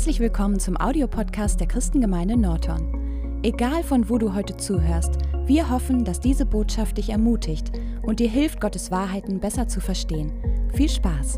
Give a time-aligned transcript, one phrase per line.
[0.00, 3.38] Herzlich willkommen zum Audiopodcast der Christengemeinde Norton.
[3.42, 5.12] Egal von wo du heute zuhörst,
[5.44, 10.32] wir hoffen, dass diese Botschaft dich ermutigt und dir hilft, Gottes Wahrheiten besser zu verstehen.
[10.72, 11.36] Viel Spaß!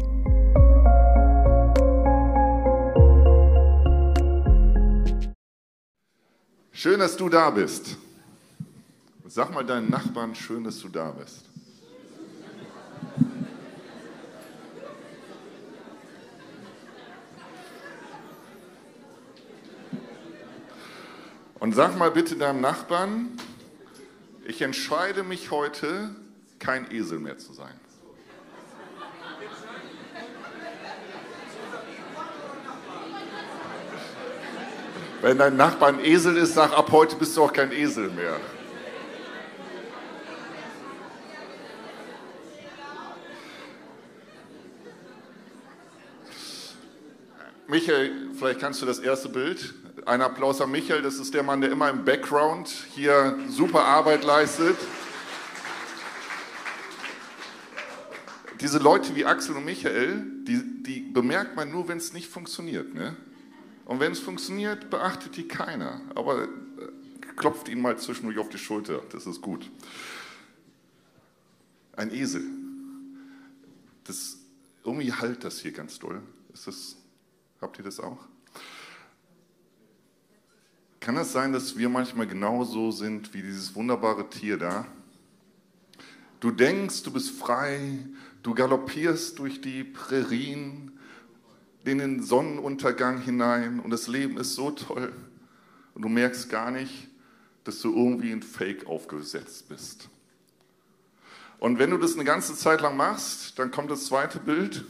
[6.70, 7.96] Schön, dass du da bist.
[9.26, 11.51] Sag mal deinen Nachbarn, schön, dass du da bist.
[21.62, 23.38] Und sag mal bitte deinem Nachbarn,
[24.44, 26.10] ich entscheide mich heute,
[26.58, 27.72] kein Esel mehr zu sein.
[35.20, 38.40] Wenn dein Nachbar ein Esel ist, sag ab heute bist du auch kein Esel mehr.
[47.68, 49.72] Michael, vielleicht kannst du das erste Bild.
[50.04, 54.24] Ein Applaus an Michael, das ist der Mann, der immer im Background hier super Arbeit
[54.24, 54.76] leistet.
[58.60, 62.92] Diese Leute wie Axel und Michael, die, die bemerkt man nur, wenn es nicht funktioniert.
[62.94, 63.16] Ne?
[63.84, 66.00] Und wenn es funktioniert, beachtet die keiner.
[66.16, 66.48] Aber äh,
[67.36, 69.70] klopft ihn mal zwischendurch auf die Schulter, das ist gut.
[71.94, 72.42] Ein Esel.
[74.02, 74.38] Das,
[74.84, 76.20] irgendwie halt das hier ganz doll.
[76.52, 76.96] Ist
[77.62, 78.18] Habt ihr das auch?
[80.98, 84.86] Kann es sein, dass wir manchmal genauso sind wie dieses wunderbare Tier da?
[86.40, 88.00] Du denkst, du bist frei,
[88.42, 90.98] du galoppierst durch die Prärien,
[91.84, 95.12] in den Sonnenuntergang hinein und das Leben ist so toll
[95.94, 97.08] und du merkst gar nicht,
[97.64, 100.08] dass du irgendwie ein Fake aufgesetzt bist.
[101.58, 104.84] Und wenn du das eine ganze Zeit lang machst, dann kommt das zweite Bild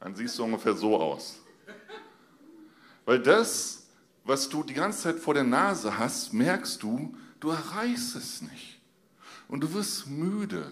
[0.00, 1.40] dann siehst du ungefähr so aus.
[3.04, 3.86] Weil das,
[4.24, 8.80] was du die ganze Zeit vor der Nase hast, merkst du, du erreichst es nicht.
[9.48, 10.70] Und du wirst müde.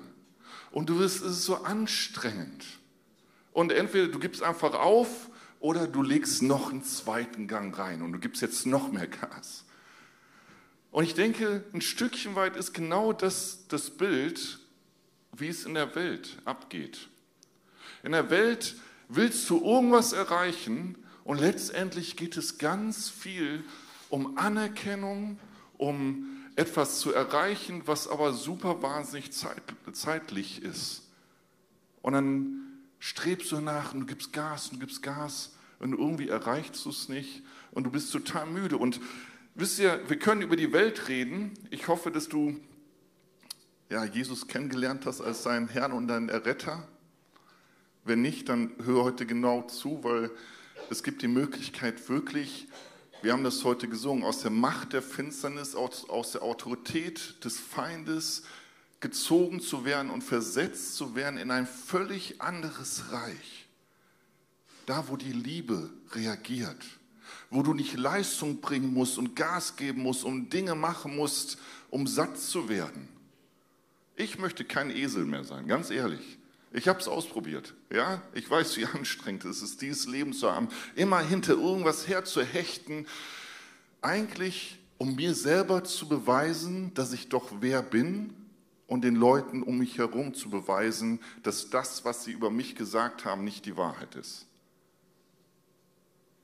[0.70, 2.64] Und du wirst, es ist so anstrengend.
[3.52, 8.12] Und entweder du gibst einfach auf oder du legst noch einen zweiten Gang rein und
[8.12, 9.64] du gibst jetzt noch mehr Gas.
[10.90, 14.58] Und ich denke, ein Stückchen weit ist genau das das Bild,
[15.32, 17.08] wie es in der Welt abgeht.
[18.02, 18.76] In der Welt
[19.08, 23.64] willst du irgendwas erreichen und letztendlich geht es ganz viel
[24.08, 25.38] um Anerkennung,
[25.76, 29.62] um etwas zu erreichen, was aber super wahnsinnig zeit,
[29.92, 31.02] zeitlich ist.
[32.02, 32.66] Und dann
[32.98, 36.90] strebst du nach und du gibst Gas und du gibst Gas und irgendwie erreichst du
[36.90, 37.42] es nicht
[37.72, 38.78] und du bist total müde.
[38.78, 39.00] Und
[39.54, 41.52] wisst ihr, wir können über die Welt reden.
[41.70, 42.58] Ich hoffe, dass du
[43.90, 46.88] ja, Jesus kennengelernt hast als deinen Herrn und deinen Erretter.
[48.06, 50.30] Wenn nicht, dann hör heute genau zu, weil
[50.90, 52.68] es gibt die Möglichkeit wirklich,
[53.20, 57.58] wir haben das heute gesungen, aus der Macht der Finsternis, aus, aus der Autorität des
[57.58, 58.44] Feindes
[59.00, 63.66] gezogen zu werden und versetzt zu werden in ein völlig anderes Reich.
[64.86, 66.84] Da, wo die Liebe reagiert,
[67.50, 71.58] wo du nicht Leistung bringen musst und Gas geben musst und Dinge machen musst,
[71.90, 73.08] um satt zu werden.
[74.14, 76.38] Ich möchte kein Esel mehr sein, ganz ehrlich.
[76.76, 77.72] Ich habe es ausprobiert.
[77.90, 83.06] Ja, ich weiß, wie anstrengend es ist, dieses Leben zu haben, immer hinter irgendwas herzuhechten.
[84.02, 88.34] Eigentlich, um mir selber zu beweisen, dass ich doch wer bin
[88.86, 93.24] und den Leuten um mich herum zu beweisen, dass das, was sie über mich gesagt
[93.24, 94.44] haben, nicht die Wahrheit ist.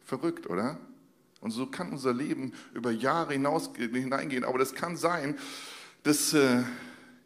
[0.03, 0.78] Verrückt, oder?
[1.43, 4.44] Und so kann unser Leben über Jahre hinaus hineingehen.
[4.44, 5.38] Aber das kann sein,
[6.04, 6.62] dass äh,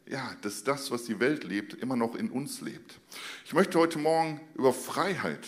[0.09, 2.99] ja, dass das, was die Welt lebt, immer noch in uns lebt.
[3.45, 5.47] Ich möchte heute Morgen über Freiheit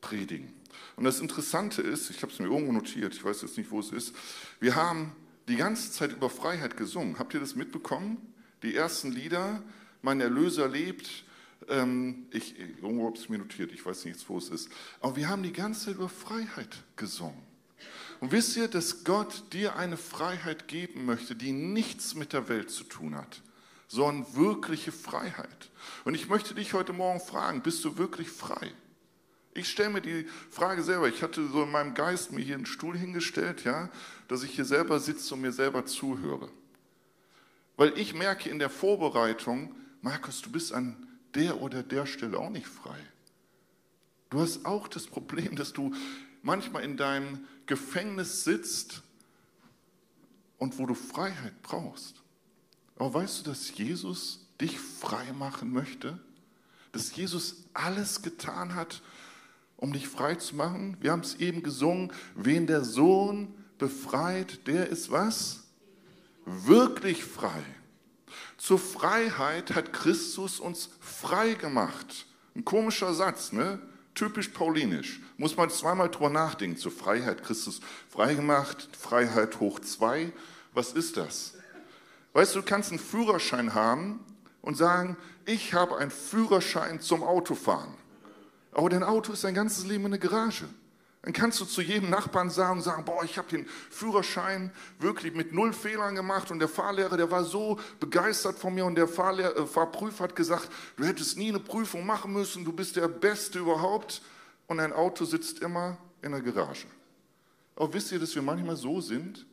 [0.00, 0.52] predigen.
[0.96, 3.80] Und das Interessante ist, ich habe es mir irgendwo notiert, ich weiß jetzt nicht, wo
[3.80, 4.14] es ist,
[4.60, 5.12] wir haben
[5.46, 7.18] die ganze Zeit über Freiheit gesungen.
[7.18, 8.18] Habt ihr das mitbekommen?
[8.62, 9.62] Die ersten Lieder,
[10.02, 11.24] mein Erlöser lebt,
[11.68, 14.70] ähm, ich, irgendwo habe ich es mir notiert, ich weiß nicht, wo es ist.
[15.00, 17.47] Aber wir haben die ganze Zeit über Freiheit gesungen.
[18.20, 22.70] Und wisst ihr, dass Gott dir eine Freiheit geben möchte, die nichts mit der Welt
[22.70, 23.42] zu tun hat,
[23.86, 25.70] sondern wirkliche Freiheit.
[26.04, 28.72] Und ich möchte dich heute Morgen fragen, bist du wirklich frei?
[29.54, 31.08] Ich stelle mir die Frage selber.
[31.08, 33.88] Ich hatte so in meinem Geist mir hier einen Stuhl hingestellt, ja,
[34.28, 36.48] dass ich hier selber sitze und mir selber zuhöre.
[37.76, 42.50] Weil ich merke in der Vorbereitung, Markus, du bist an der oder der Stelle auch
[42.50, 42.98] nicht frei.
[44.30, 45.94] Du hast auch das Problem, dass du
[46.42, 49.02] manchmal in deinem Gefängnis sitzt
[50.58, 52.22] und wo du Freiheit brauchst.
[52.96, 56.18] Aber weißt du, dass Jesus dich frei machen möchte?
[56.92, 59.02] dass Jesus alles getan hat,
[59.76, 60.96] um dich frei zu machen?
[61.00, 65.64] Wir haben es eben gesungen, wen der Sohn befreit, der ist was?
[66.44, 67.62] Wirklich frei.
[68.56, 72.26] Zur Freiheit hat Christus uns frei gemacht.
[72.56, 73.78] Ein komischer Satz, ne?
[74.18, 75.20] Typisch paulinisch.
[75.36, 76.76] Muss man zweimal drüber nachdenken.
[76.76, 77.80] Zur Freiheit Christus
[78.10, 80.32] frei gemacht, Freiheit hoch zwei.
[80.74, 81.54] Was ist das?
[82.32, 84.18] Weißt du, du kannst einen Führerschein haben
[84.60, 85.16] und sagen,
[85.46, 87.94] ich habe einen Führerschein zum Autofahren.
[88.72, 90.64] Aber dein Auto ist dein ganzes Leben in der Garage.
[91.28, 95.52] Dann kannst du zu jedem Nachbarn sagen, sagen, boah, ich habe den Führerschein wirklich mit
[95.52, 99.54] null Fehlern gemacht und der Fahrlehrer, der war so begeistert von mir und der Fahrlehr
[99.54, 103.58] äh, Fahrprüfer hat gesagt, du hättest nie eine Prüfung machen müssen, du bist der Beste
[103.58, 104.22] überhaupt
[104.68, 106.86] und dein Auto sitzt immer in der Garage.
[107.76, 109.44] Aber wisst ihr, dass wir manchmal so sind?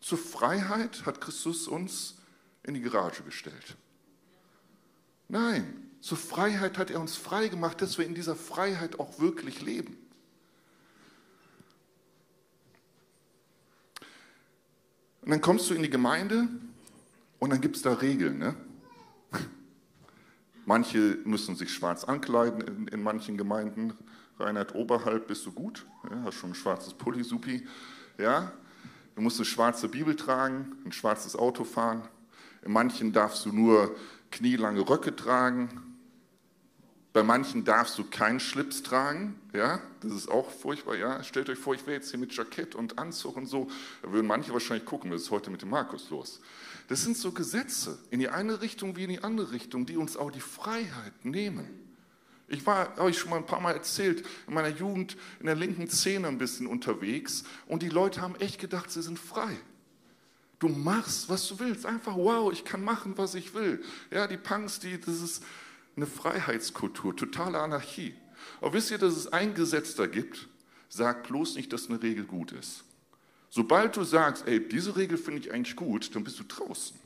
[0.00, 2.14] Zur Freiheit hat Christus uns
[2.62, 3.76] in die Garage gestellt.
[5.26, 9.62] Nein, zur Freiheit hat er uns frei gemacht, dass wir in dieser Freiheit auch wirklich
[9.62, 10.07] leben.
[15.28, 16.48] Und dann kommst du in die Gemeinde
[17.38, 18.38] und dann gibt es da Regeln.
[18.38, 18.54] Ne?
[20.64, 23.92] Manche müssen sich schwarz ankleiden in, in, manchen Gemeinden.
[24.38, 27.66] Reinhard oberhalb bist du gut, ja, hast schon ein schwarzes Pulli, supi.
[28.16, 28.52] Ja?
[29.16, 32.08] Du musst eine schwarze Bibel tragen, ein schwarzes Auto fahren.
[32.62, 33.94] In manchen darfst du nur
[34.30, 35.87] knielange Röcke tragen,
[37.18, 41.20] bei manchen darfst du keinen Schlips tragen, ja, das ist auch furchtbar, ja.
[41.24, 43.66] Stellt euch vor, ich wäre jetzt hier mit Jackett und Anzug und so,
[44.02, 46.40] da würden manche wahrscheinlich gucken, was ist heute mit dem Markus los?
[46.86, 50.16] Das sind so Gesetze, in die eine Richtung wie in die andere Richtung, die uns
[50.16, 51.68] auch die Freiheit nehmen.
[52.46, 55.56] Ich war, habe ich schon mal ein paar Mal erzählt, in meiner Jugend in der
[55.56, 59.56] linken Szene ein bisschen unterwegs und die Leute haben echt gedacht, sie sind frei.
[60.60, 61.84] Du machst, was du willst.
[61.84, 63.82] Einfach, wow, ich kann machen, was ich will.
[64.12, 65.42] Ja, die Punks, die, das ist,
[65.98, 68.14] eine Freiheitskultur, totale Anarchie.
[68.60, 70.48] Aber wisst ihr, dass es ein Gesetz da gibt?
[70.88, 72.84] Sag bloß nicht, dass eine Regel gut ist.
[73.50, 76.96] Sobald du sagst, ey, diese Regel finde ich eigentlich gut, dann bist du draußen.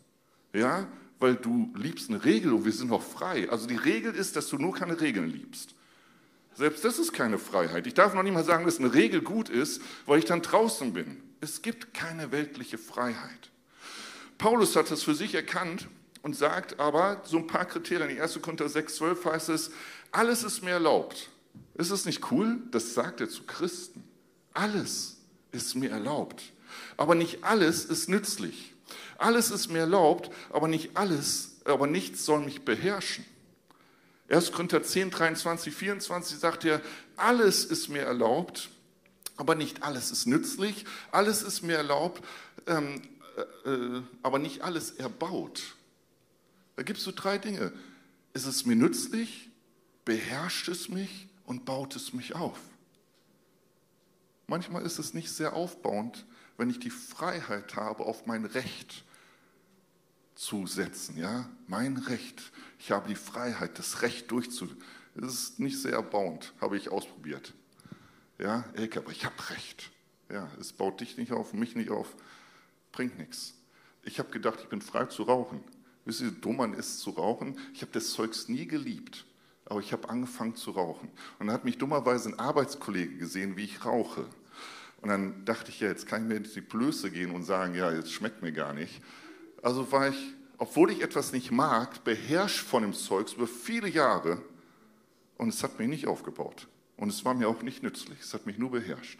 [0.53, 0.87] Ja,
[1.19, 3.49] weil du liebst eine Regel und wir sind noch frei.
[3.49, 5.75] Also die Regel ist, dass du nur keine Regeln liebst.
[6.55, 7.87] Selbst das ist keine Freiheit.
[7.87, 10.93] Ich darf noch nicht mal sagen, dass eine Regel gut ist, weil ich dann draußen
[10.93, 11.23] bin.
[11.41, 13.51] Es gibt keine weltliche Freiheit.
[14.37, 15.89] Paulus hat das für sich erkannt
[16.23, 18.11] und sagt aber so ein paar Kriterien.
[18.11, 18.41] In 1.
[18.41, 19.71] Korinther 6, 12 heißt es,
[20.11, 21.29] alles ist mir erlaubt.
[21.75, 22.61] Ist es nicht cool?
[22.71, 24.05] Das sagt er zu Christen.
[24.53, 25.17] Alles
[25.51, 26.43] ist mir erlaubt.
[26.97, 28.75] Aber nicht alles ist nützlich.
[29.19, 33.25] Alles ist mir erlaubt, aber nicht alles, aber nichts soll mich beherrschen.
[34.29, 34.53] 1.
[34.53, 36.81] Korinther 10, 23, 24 sagt er,
[37.17, 38.71] alles ist mir erlaubt,
[39.37, 40.85] aber nicht alles ist nützlich.
[41.11, 42.25] Alles ist mir erlaubt,
[42.67, 43.03] ähm,
[43.65, 45.63] äh, äh aber nicht alles erbaut.
[46.77, 47.73] Da gibt es so drei Dinge.
[48.35, 49.51] Ist es mir nützlich?
[50.05, 52.59] Beherrscht es mich und baut es mich auf?
[54.47, 56.27] Manchmal ist es nicht sehr aufbauend,
[56.57, 59.05] wenn ich die Freiheit habe, auf mein Recht
[60.35, 61.17] zu setzen.
[61.17, 61.49] Ja?
[61.67, 62.53] Mein Recht.
[62.79, 64.83] Ich habe die Freiheit, das Recht durchzusetzen.
[65.15, 67.53] Das ist nicht sehr erbauend, habe ich ausprobiert.
[68.39, 69.91] Ja, Elke, aber ich habe Recht.
[70.31, 72.17] Ja, es baut dich nicht auf, mich nicht auf,
[72.91, 73.55] bringt nichts.
[74.03, 75.63] Ich habe gedacht, ich bin frei zu rauchen.
[76.05, 77.59] Wisst ihr, wie dumm man ist zu rauchen?
[77.75, 79.25] Ich habe das Zeugs nie geliebt,
[79.67, 81.09] aber ich habe angefangen zu rauchen.
[81.39, 84.27] Und dann hat mich dummerweise ein Arbeitskollege gesehen, wie ich rauche.
[85.01, 87.93] Und dann dachte ich, ja, jetzt kann ich mir die Blöße gehen und sagen, ja,
[87.93, 89.03] jetzt schmeckt mir gar nicht.
[89.63, 94.41] Also war ich, obwohl ich etwas nicht mag, beherrscht von dem Zeugs über viele Jahre
[95.39, 96.69] und es hat mich nicht aufgebaut.
[96.97, 99.19] Und es war mir auch nicht nützlich, es hat mich nur beherrscht.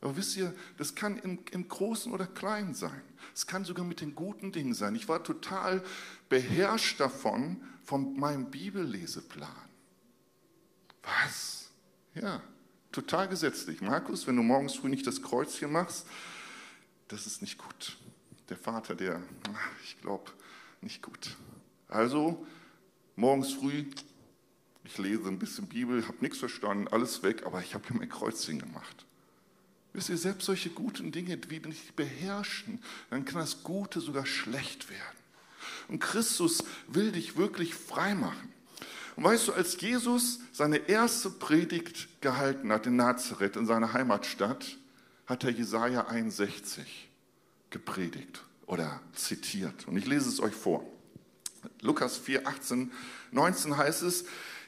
[0.00, 3.02] Aber wisst ihr, das kann im, im, Großen oder Kleinen sein.
[3.34, 4.94] Es kann sogar mit den guten Dingen sein.
[4.94, 5.82] Ich war total
[6.28, 9.50] beherrscht davon, von meinem Bibelleseplan.
[11.02, 11.70] Was?
[12.14, 12.42] Ja,
[12.92, 13.80] total gesetzlich.
[13.80, 16.06] Markus, wenn du morgens früh nicht das Kreuzchen machst,
[17.08, 17.96] das ist nicht gut.
[18.48, 19.20] Der Vater, der,
[19.82, 20.30] ich glaube,
[20.80, 21.36] nicht gut.
[21.88, 22.46] Also,
[23.16, 23.84] morgens früh,
[24.84, 28.08] ich lese ein bisschen Bibel, habe nichts verstanden, alles weg, aber ich habe hier mein
[28.08, 29.04] Kreuzchen gemacht.
[29.92, 32.80] Wisst ihr, selbst solche guten Dinge, die nicht beherrschen,
[33.10, 35.18] dann kann das Gute sogar schlecht werden.
[35.88, 38.52] Und Christus will dich wirklich frei machen.
[39.16, 44.78] Und weißt du, als Jesus seine erste Predigt gehalten hat in Nazareth, in seiner Heimatstadt,
[45.26, 47.10] hat er Jesaja 61
[47.70, 49.86] gepredigt oder zitiert.
[49.88, 50.84] Und ich lese es euch vor.
[51.80, 52.92] Lukas 4, 18,
[53.32, 54.24] 19 heißt es,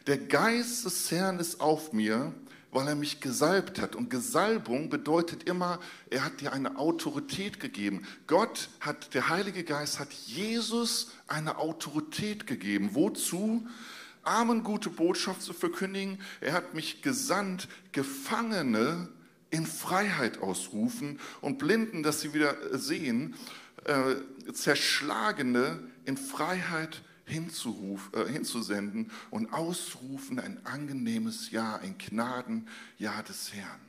[0.06, 2.34] der Geist des Herrn ist auf mir,
[2.72, 3.94] weil er mich gesalbt hat.
[3.94, 5.78] Und Gesalbung bedeutet immer,
[6.10, 8.06] er hat dir eine Autorität gegeben.
[8.26, 12.90] Gott hat, der Heilige Geist hat Jesus eine Autorität gegeben.
[12.94, 13.66] Wozu?
[14.24, 16.18] Armen gute Botschaft zu verkündigen.
[16.40, 19.08] Er hat mich gesandt, Gefangene
[19.50, 23.34] in Freiheit ausrufen und Blinden, dass sie wieder sehen,
[23.84, 33.52] äh, Zerschlagene in Freiheit hinzuruf, äh, hinzusenden und ausrufen ein angenehmes Ja, ein Gnadenjahr des
[33.52, 33.80] Herrn.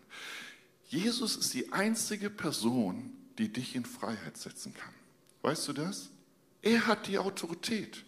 [0.88, 4.94] Jesus ist die einzige Person, die dich in Freiheit setzen kann.
[5.42, 6.10] Weißt du das?
[6.62, 8.06] Er hat die Autorität.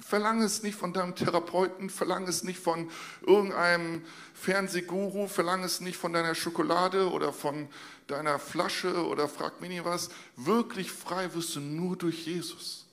[0.00, 2.88] Verlange es nicht von deinem Therapeuten, verlange es nicht von
[3.26, 7.68] irgendeinem Fernsehguru, verlange es nicht von deiner Schokolade oder von
[8.06, 10.08] deiner Flasche oder frag mich nie was.
[10.36, 12.87] Wirklich frei wirst du nur durch Jesus.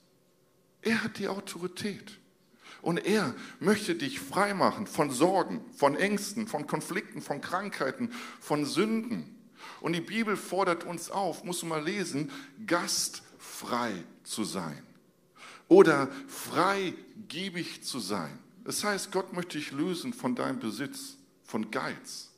[0.86, 2.20] Er hat die Autorität.
[2.82, 8.66] Und er möchte dich frei machen von Sorgen, von Ängsten, von Konflikten, von Krankheiten, von
[8.66, 9.36] Sünden.
[9.82, 12.32] Und die Bibel fordert uns auf, musst du mal lesen,
[12.68, 14.84] gastfrei zu sein
[15.68, 18.38] oder freigebig zu sein.
[18.64, 22.30] Das heißt, Gott möchte dich lösen von deinem Besitz, von Geiz,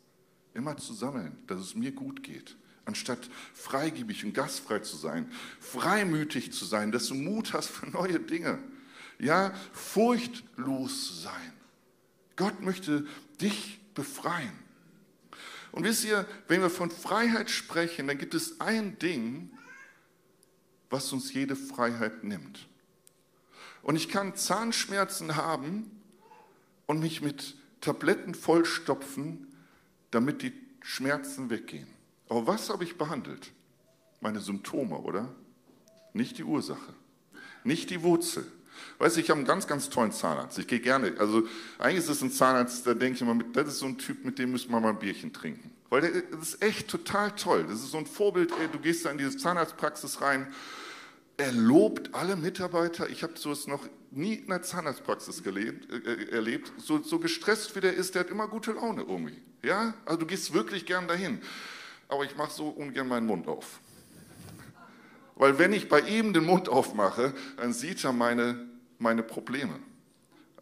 [0.54, 2.56] immer zu sammeln, dass es mir gut geht
[2.88, 5.30] anstatt freigebig und gastfrei zu sein,
[5.60, 8.60] freimütig zu sein, dass du Mut hast für neue Dinge,
[9.20, 11.54] ja, furchtlos sein.
[12.36, 13.06] Gott möchte
[13.42, 14.54] dich befreien.
[15.72, 19.52] Und wisst ihr, wenn wir von Freiheit sprechen, dann gibt es ein Ding,
[20.90, 22.68] was uns jede Freiheit nimmt.
[23.82, 25.92] Und ich kann Zahnschmerzen haben
[26.86, 29.48] und mich mit Tabletten vollstopfen,
[30.12, 31.97] damit die Schmerzen weggehen.
[32.30, 33.52] Aber was habe ich behandelt?
[34.20, 35.34] Meine Symptome, oder?
[36.14, 36.94] Nicht die Ursache,
[37.64, 38.46] nicht die Wurzel.
[39.00, 40.58] Weißt du, ich habe einen ganz, ganz tollen Zahnarzt.
[40.58, 41.16] Ich gehe gerne.
[41.20, 41.44] Also
[41.78, 44.40] eigentlich ist es ein Zahnarzt, da denke ich immer, das ist so ein Typ, mit
[44.40, 45.72] dem müssen wir mal ein Bierchen trinken.
[45.90, 47.66] Weil der, das ist echt total toll.
[47.68, 48.52] Das ist so ein Vorbild.
[48.52, 50.48] Ey, du gehst da in diese Zahnarztpraxis rein.
[51.38, 53.10] Er lobt alle Mitarbeiter.
[53.10, 56.74] Ich habe sowas noch nie in der Zahnarztpraxis gelebt, äh, erlebt.
[56.78, 59.42] So, so gestresst wie der ist, der hat immer gute Laune irgendwie.
[59.64, 61.42] Ja, also du gehst wirklich gern dahin
[62.08, 63.80] aber ich mache so ungern meinen Mund auf.
[65.36, 69.80] Weil wenn ich bei ihm den Mund aufmache, dann sieht er meine, meine Probleme.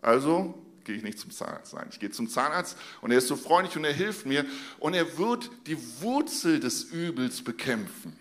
[0.01, 1.73] Also gehe ich nicht zum Zahnarzt.
[1.73, 4.45] Nein, ich gehe zum Zahnarzt und er ist so freundlich und er hilft mir
[4.79, 8.15] und er wird die Wurzel des Übels bekämpfen.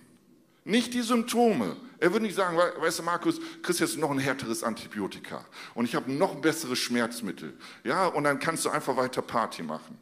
[0.64, 1.76] Nicht die Symptome.
[1.98, 5.94] Er würde nicht sagen, weißt du, Markus, kriegst jetzt noch ein härteres Antibiotika und ich
[5.94, 7.52] habe noch ein besseres Schmerzmittel.
[7.82, 9.98] Ja, und dann kannst du einfach weiter Party machen.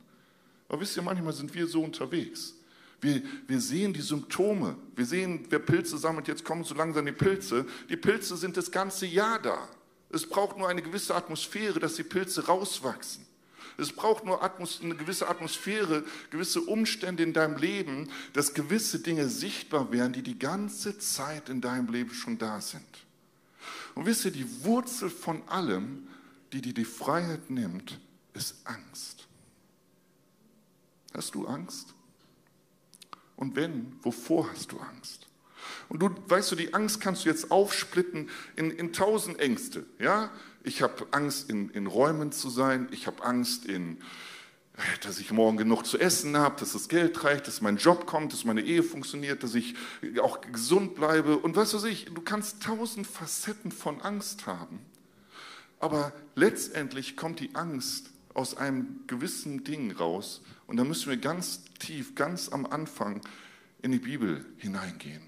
[0.69, 2.55] Aber wisst ihr, manchmal sind wir so unterwegs.
[3.03, 4.77] Wir, wir sehen die Symptome.
[4.95, 7.67] Wir sehen, wer Pilze sammelt, jetzt kommen so langsam die Pilze.
[7.91, 9.69] Die Pilze sind das ganze Jahr da.
[10.09, 13.27] Es braucht nur eine gewisse Atmosphäre, dass die Pilze rauswachsen.
[13.77, 19.91] Es braucht nur eine gewisse Atmosphäre, gewisse Umstände in deinem Leben, dass gewisse Dinge sichtbar
[19.91, 22.87] werden, die die ganze Zeit in deinem Leben schon da sind.
[23.97, 26.07] Und wisst ihr, die Wurzel von allem,
[26.53, 27.99] die dir die Freiheit nimmt,
[28.35, 29.27] ist Angst.
[31.15, 31.95] Hast du Angst?
[33.43, 35.27] Und wenn, wovor hast du Angst?
[35.89, 39.85] Und du, weißt du, die Angst kannst du jetzt aufsplitten in, in tausend Ängste.
[39.99, 40.31] Ja?
[40.63, 42.87] Ich habe Angst, in, in Räumen zu sein.
[42.93, 43.99] Ich habe Angst, in,
[45.03, 48.33] dass ich morgen genug zu essen habe, dass das Geld reicht, dass mein Job kommt,
[48.33, 49.75] dass meine Ehe funktioniert, dass ich
[50.21, 51.37] auch gesund bleibe.
[51.37, 54.79] Und weißt du, ich, du kannst tausend Facetten von Angst haben.
[55.81, 60.43] Aber letztendlich kommt die Angst aus einem gewissen Ding raus.
[60.73, 63.21] Und da müssen wir ganz tief, ganz am Anfang
[63.83, 65.21] in die Bibel hineingehen.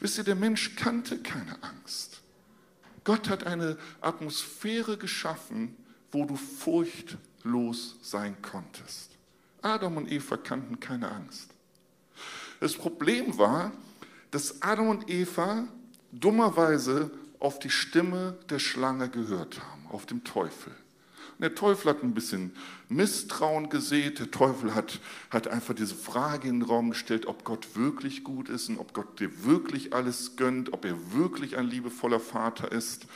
[0.00, 2.20] Wisst ihr, der Mensch kannte keine Angst.
[3.02, 5.74] Gott hat eine Atmosphäre geschaffen,
[6.12, 9.12] wo du furchtlos sein konntest.
[9.62, 11.48] Adam und Eva kannten keine Angst.
[12.60, 13.72] Das Problem war,
[14.30, 15.68] dass Adam und Eva
[16.12, 20.74] dummerweise auf die Stimme der Schlange gehört haben, auf dem Teufel.
[21.40, 22.52] Der Teufel hat ein bisschen
[22.88, 24.18] Misstrauen gesät.
[24.18, 28.48] Der Teufel hat, hat einfach diese Frage in den Raum gestellt, ob Gott wirklich gut
[28.48, 33.06] ist und ob Gott dir wirklich alles gönnt, ob er wirklich ein liebevoller Vater ist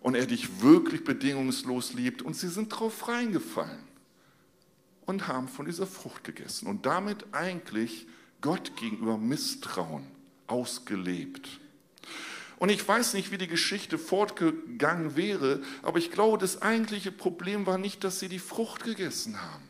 [0.00, 2.22] und er dich wirklich bedingungslos liebt.
[2.22, 3.84] Und sie sind drauf reingefallen
[5.06, 8.06] und haben von dieser Frucht gegessen und damit eigentlich
[8.40, 10.04] Gott gegenüber Misstrauen
[10.46, 11.60] ausgelebt.
[12.64, 17.66] Und ich weiß nicht, wie die Geschichte fortgegangen wäre, aber ich glaube, das eigentliche Problem
[17.66, 19.68] war nicht, dass sie die Frucht gegessen haben.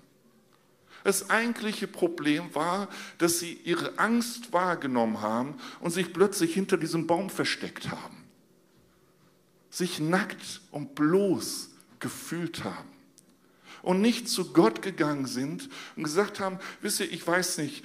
[1.02, 7.08] Das eigentliche Problem war, dass sie ihre Angst wahrgenommen haben und sich plötzlich hinter diesem
[7.08, 8.28] Baum versteckt haben.
[9.70, 12.92] Sich nackt und bloß gefühlt haben.
[13.82, 17.84] Und nicht zu Gott gegangen sind und gesagt haben, wisst ihr, ich weiß nicht,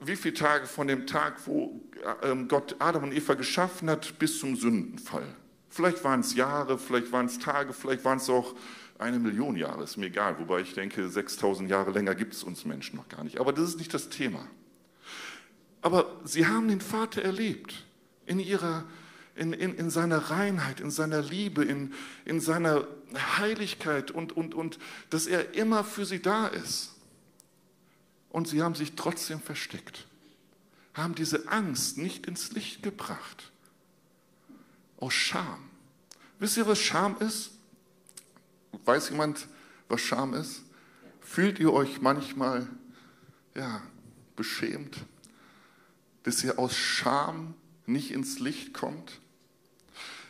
[0.00, 1.80] wie viele Tage von dem Tag, wo
[2.22, 5.26] ähm, Gott Adam und Eva geschaffen hat, bis zum Sündenfall.
[5.70, 8.54] Vielleicht waren es Jahre, vielleicht waren es Tage, vielleicht waren es auch
[8.98, 12.64] eine Million Jahre, ist mir egal, wobei ich denke, 6000 Jahre länger gibt es uns
[12.64, 13.38] Menschen noch gar nicht.
[13.38, 14.46] Aber das ist nicht das Thema.
[15.82, 17.84] Aber sie haben den Vater erlebt
[18.24, 18.84] in, ihrer,
[19.34, 21.92] in, in, in seiner Reinheit, in seiner Liebe, in,
[22.24, 22.86] in seiner
[23.38, 24.78] Heiligkeit und, und, und
[25.10, 26.95] dass er immer für sie da ist.
[28.30, 30.06] Und sie haben sich trotzdem versteckt,
[30.94, 33.50] haben diese Angst nicht ins Licht gebracht.
[34.98, 35.70] Aus Scham.
[36.38, 37.50] Wisst ihr, was Scham ist?
[38.84, 39.46] Weiß jemand,
[39.88, 40.62] was Scham ist?
[41.20, 42.68] Fühlt ihr euch manchmal
[43.54, 43.82] ja,
[44.36, 44.96] beschämt,
[46.22, 47.54] dass ihr aus Scham
[47.86, 49.20] nicht ins Licht kommt?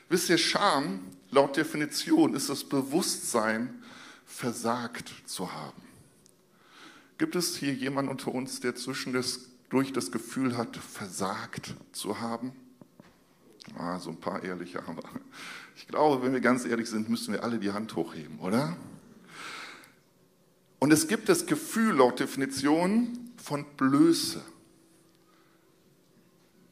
[0.09, 1.01] Wisst ihr, Scham,
[1.31, 3.83] laut Definition, ist das Bewusstsein,
[4.25, 5.86] versagt zu haben.
[7.19, 12.53] Gibt es hier jemanden unter uns, der zwischendurch das Gefühl hat, versagt zu haben?
[13.77, 15.03] Ah, so ein paar ehrliche haben wir.
[15.77, 18.77] Ich glaube, wenn wir ganz ehrlich sind, müssen wir alle die Hand hochheben, oder?
[20.79, 24.43] Und es gibt das Gefühl laut Definition von Blöße,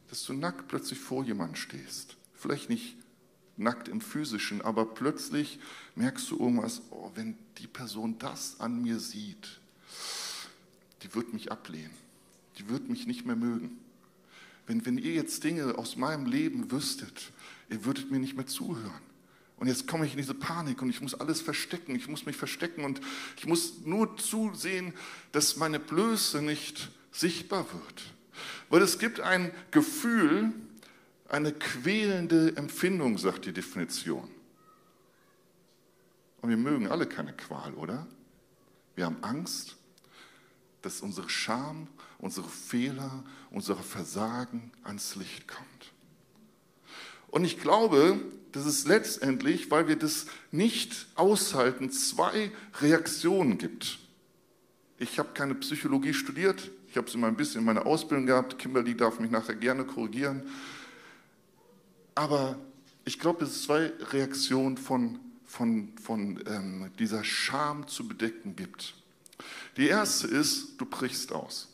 [0.09, 2.17] dass du nackt plötzlich vor jemandem stehst.
[2.35, 2.97] Vielleicht nicht
[3.57, 5.59] nackt im physischen, aber plötzlich
[5.95, 9.61] merkst du irgendwas, oh, wenn die Person das an mir sieht,
[11.05, 11.95] die wird mich ablehnen,
[12.59, 13.79] die wird mich nicht mehr mögen.
[14.67, 17.31] Wenn, wenn ihr jetzt Dinge aus meinem Leben wüsstet,
[17.69, 19.03] ihr würdet mir nicht mehr zuhören.
[19.57, 22.37] Und jetzt komme ich in diese Panik und ich muss alles verstecken, ich muss mich
[22.37, 23.01] verstecken und
[23.37, 24.95] ich muss nur zusehen,
[25.33, 28.03] dass meine Blöße nicht sichtbar wird.
[28.69, 30.53] Weil es gibt ein Gefühl,
[31.29, 34.29] eine quälende Empfindung, sagt die Definition.
[36.41, 38.07] Und wir mögen alle keine Qual, oder?
[38.97, 39.77] Wir haben Angst,
[40.85, 41.89] dass unsere Scham,
[42.19, 45.93] unsere Fehler, unser Versagen ans Licht kommt.
[47.29, 48.21] Und ich glaube,
[48.53, 53.99] dass es letztendlich, weil wir das nicht aushalten, zwei Reaktionen gibt.
[54.99, 58.57] Ich habe keine Psychologie studiert, ich habe es immer ein bisschen in meiner Ausbildung gehabt.
[58.57, 60.45] Kimberly darf mich nachher gerne korrigieren.
[62.15, 62.57] Aber
[63.05, 68.95] ich glaube, dass es zwei Reaktionen von, von, von ähm, dieser Scham zu bedecken gibt.
[69.77, 71.69] Die erste ist, du brichst aus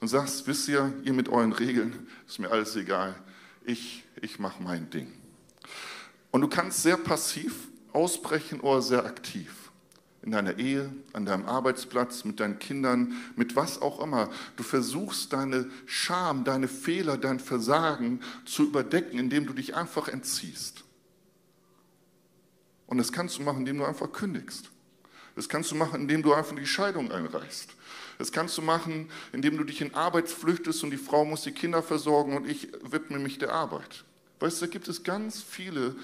[0.00, 3.14] und sagst, wisst ihr, ihr mit euren Regeln, ist mir alles egal,
[3.64, 5.12] ich, ich mache mein Ding.
[6.32, 9.70] Und du kannst sehr passiv ausbrechen oder sehr aktiv.
[10.22, 14.30] In deiner Ehe, an deinem Arbeitsplatz, mit deinen Kindern, mit was auch immer.
[14.56, 20.84] Du versuchst deine Scham, deine Fehler, dein Versagen zu überdecken, indem du dich einfach entziehst.
[22.86, 24.70] Und das kannst du machen, indem du einfach kündigst.
[25.34, 27.70] Das kannst du machen, indem du einfach die Scheidung einreichst.
[28.18, 31.52] Das kannst du machen, indem du dich in Arbeit flüchtest und die Frau muss die
[31.52, 34.04] Kinder versorgen und ich widme mich der Arbeit.
[34.40, 35.96] Weißt du, da gibt es ganz viele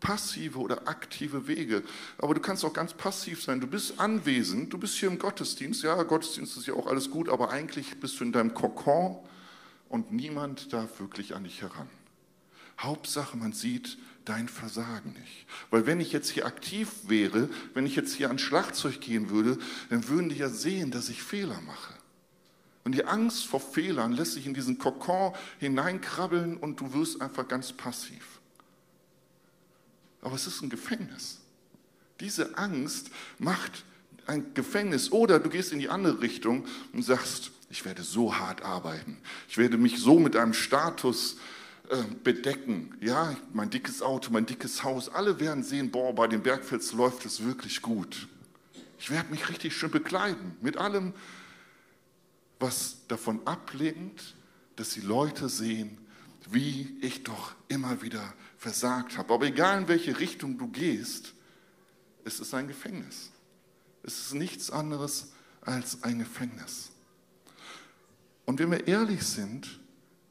[0.00, 1.82] passive oder aktive Wege.
[2.18, 3.60] Aber du kannst auch ganz passiv sein.
[3.60, 5.82] Du bist anwesend, du bist hier im Gottesdienst.
[5.82, 9.16] Ja, Gottesdienst ist ja auch alles gut, aber eigentlich bist du in deinem Kokon
[9.88, 11.88] und niemand darf wirklich an dich heran.
[12.78, 15.46] Hauptsache, man sieht, dein Versagen nicht.
[15.70, 19.58] Weil wenn ich jetzt hier aktiv wäre, wenn ich jetzt hier ans Schlagzeug gehen würde,
[19.90, 21.94] dann würden die ja sehen, dass ich Fehler mache.
[22.84, 27.48] Und die Angst vor Fehlern lässt sich in diesen Kokon hineinkrabbeln und du wirst einfach
[27.48, 28.40] ganz passiv.
[30.20, 31.40] Aber es ist ein Gefängnis.
[32.20, 33.84] Diese Angst macht
[34.26, 35.12] ein Gefängnis.
[35.12, 39.18] Oder du gehst in die andere Richtung und sagst, ich werde so hart arbeiten.
[39.48, 41.38] Ich werde mich so mit einem Status
[42.22, 42.96] bedecken.
[43.00, 47.26] Ja, mein dickes Auto, mein dickes Haus, alle werden sehen, boah, bei den Bergfels läuft
[47.26, 48.28] es wirklich gut.
[48.98, 51.12] Ich werde mich richtig schön bekleiden mit allem,
[52.58, 54.34] was davon ablenkt,
[54.76, 55.98] dass die Leute sehen,
[56.50, 59.34] wie ich doch immer wieder versagt habe.
[59.34, 61.34] Aber egal in welche Richtung du gehst,
[62.24, 63.30] es ist ein Gefängnis.
[64.02, 66.90] Es ist nichts anderes als ein Gefängnis.
[68.46, 69.80] Und wenn wir ehrlich sind,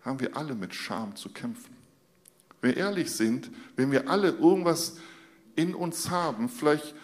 [0.04, 1.76] haben wir alle mit Scham zu kämpfen.
[2.62, 4.98] Wenn wir ehrlich sind, wenn wir alle irgendwas
[5.56, 6.96] in uns haben, vielleicht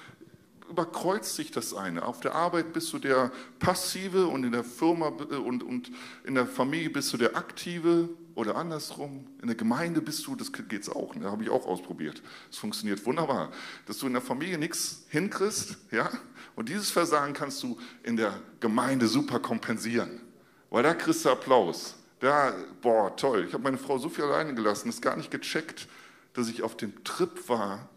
[0.69, 2.05] überkreuzt sich das eine.
[2.05, 5.91] Auf der Arbeit bist du der Passive und in der Firma und, und
[6.23, 9.27] in der Familie bist du der Aktive oder andersrum.
[9.41, 11.29] In der Gemeinde bist du, das geht es auch, ne?
[11.29, 12.21] habe ich auch ausprobiert.
[12.51, 13.51] Es funktioniert wunderbar.
[13.85, 16.09] Dass du in der Familie nichts hinkriegst, ja,
[16.55, 20.21] und dieses Versagen kannst du in der Gemeinde super kompensieren,
[20.69, 21.95] weil da kriegst du Applaus.
[22.19, 23.45] Da, boah, toll.
[23.47, 25.87] Ich habe meine Frau so viel alleine gelassen, ist gar nicht gecheckt,
[26.33, 27.89] dass ich auf dem Trip war,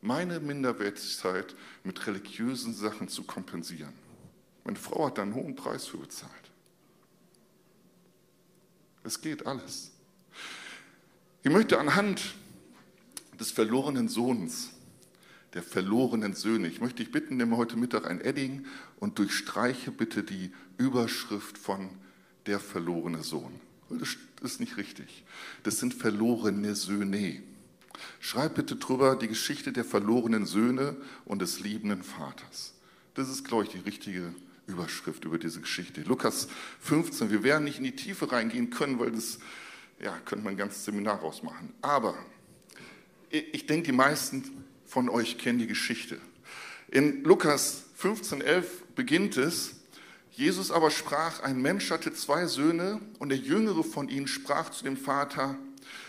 [0.00, 3.92] meine Minderwertigkeit mit religiösen Sachen zu kompensieren.
[4.64, 6.32] Meine Frau hat da einen hohen Preis für bezahlt.
[9.04, 9.92] Es geht alles.
[11.42, 12.34] Ich möchte anhand
[13.38, 14.70] des verlorenen Sohns,
[15.54, 16.68] der verlorenen Söhne.
[16.68, 18.66] Ich möchte dich bitten, nimm heute Mittag ein Edding
[18.98, 21.90] und durchstreiche bitte die Überschrift von
[22.46, 23.60] der verlorene Sohn.
[23.88, 25.24] Das ist nicht richtig.
[25.62, 27.42] Das sind verlorene Söhne.
[28.20, 32.74] Schreib bitte drüber die Geschichte der verlorenen Söhne und des liebenden Vaters.
[33.14, 34.34] Das ist, glaube ich, die richtige
[34.66, 36.02] Überschrift über diese Geschichte.
[36.02, 36.48] Lukas
[36.80, 37.30] 15.
[37.30, 39.38] Wir werden nicht in die Tiefe reingehen können, weil das,
[40.02, 41.72] ja, könnte man ein ganzes Seminar rausmachen.
[41.80, 42.16] Aber
[43.30, 46.18] ich denke, die meisten von euch kennen die Geschichte.
[46.88, 49.75] In Lukas 15, 11 beginnt es,
[50.36, 54.84] Jesus aber sprach, ein Mensch hatte zwei Söhne und der jüngere von ihnen sprach zu
[54.84, 55.56] dem Vater,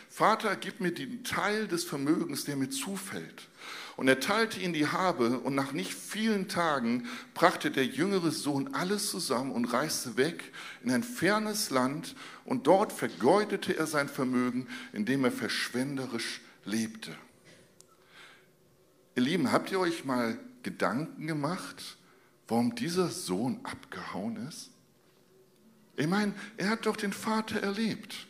[0.10, 3.48] Vater, gib mir den Teil des Vermögens, der mir zufällt.
[3.96, 8.74] Und er teilte ihn die Habe und nach nicht vielen Tagen brachte der jüngere Sohn
[8.74, 10.52] alles zusammen und reiste weg
[10.84, 17.16] in ein fernes Land und dort vergeudete er sein Vermögen, indem er verschwenderisch lebte.
[19.16, 21.98] Ihr Lieben, habt ihr euch mal Gedanken gemacht,
[22.48, 24.70] warum dieser Sohn abgehauen ist?
[25.96, 28.28] Ich meine, er hat doch den Vater erlebt.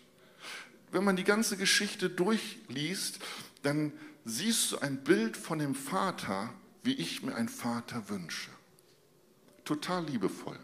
[0.92, 3.20] Wenn man die ganze Geschichte durchliest,
[3.64, 3.92] dann
[4.24, 6.54] siehst du ein Bild von dem Vater,
[6.84, 8.50] wie ich mir einen Vater wünsche.
[9.66, 10.58] Total liebevoll.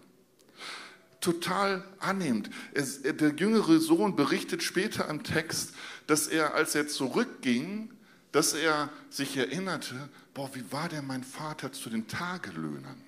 [1.20, 2.50] Total annehmend.
[2.74, 5.74] Der jüngere Sohn berichtet später im Text,
[6.08, 7.94] dass er, als er zurückging,
[8.32, 13.02] dass er sich erinnerte, boah, wie war denn mein Vater zu den Tagelöhnern?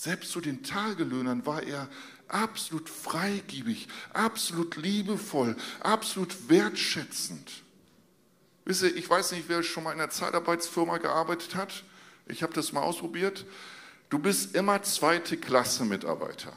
[0.00, 1.88] Selbst zu den Tagelöhnern war er
[2.28, 7.64] absolut freigiebig, absolut liebevoll, absolut wertschätzend.
[8.64, 11.82] Wisst ihr, ich weiß nicht, wer schon mal in einer Zeitarbeitsfirma gearbeitet hat.
[12.28, 13.44] Ich habe das mal ausprobiert.
[14.08, 16.56] Du bist immer zweite Klasse Mitarbeiter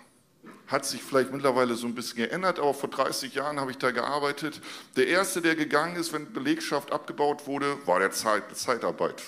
[0.71, 3.91] hat sich vielleicht mittlerweile so ein bisschen geändert, aber vor 30 Jahren habe ich da
[3.91, 4.62] gearbeitet.
[4.95, 9.21] Der erste, der gegangen ist, wenn Belegschaft abgebaut wurde, war der Zeit, Zeitarbeit.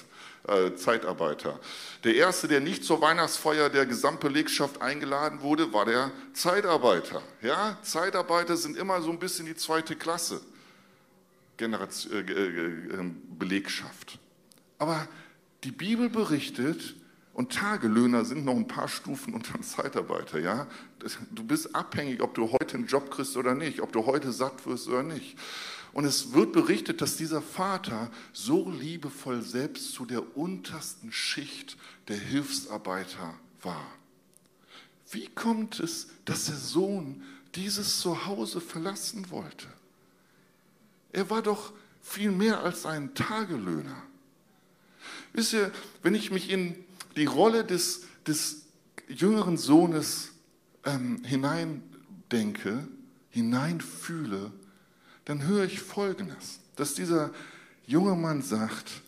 [0.46, 1.58] Äh, Zeitarbeiter.
[2.04, 7.22] Der erste, der nicht zur Weihnachtsfeier der Gesamtbelegschaft eingeladen wurde, war der Zeitarbeiter.
[7.42, 10.42] Ja, Zeitarbeiter sind immer so ein bisschen die zweite Klasse
[11.56, 14.20] Generation, äh, äh, ähm, Belegschaft.
[14.80, 15.08] Aber
[15.64, 16.96] die Bibel berichtet,
[17.34, 20.68] und Tagelöhner sind noch ein paar Stufen unter dem Zeitarbeiter, ja.
[21.32, 24.66] Du bist abhängig, ob du heute einen Job kriegst oder nicht, ob du heute satt
[24.68, 25.36] wirst oder nicht.
[25.94, 31.78] Und es wird berichtet, dass dieser Vater so liebevoll selbst zu der untersten Schicht
[32.08, 33.86] der Hilfsarbeiter war.
[35.12, 37.22] Wie kommt es, dass der Sohn
[37.54, 39.68] dieses Zuhause verlassen wollte?
[41.12, 44.02] Er war doch viel mehr als ein Tagelöhner.
[45.34, 46.76] Wisst ihr, wenn ich mich in
[47.16, 48.64] die Rolle des, des
[49.08, 50.32] jüngeren Sohnes
[50.86, 52.88] ähm, hineindenke,
[53.30, 54.52] hineinfühle,
[55.26, 57.32] dann höre ich Folgendes, dass dieser
[57.86, 59.02] junge Mann sagt,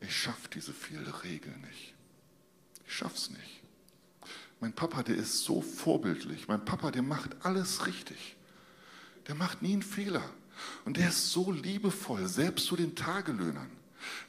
[0.00, 1.94] ich schaffe diese viele Regeln nicht.
[2.86, 3.62] Ich schaff's nicht.
[4.60, 6.48] Mein Papa, der ist so vorbildlich.
[6.48, 8.36] Mein Papa, der macht alles richtig.
[9.28, 10.22] Der macht nie einen Fehler.
[10.84, 13.70] Und der ist so liebevoll, selbst zu den Tagelöhnern.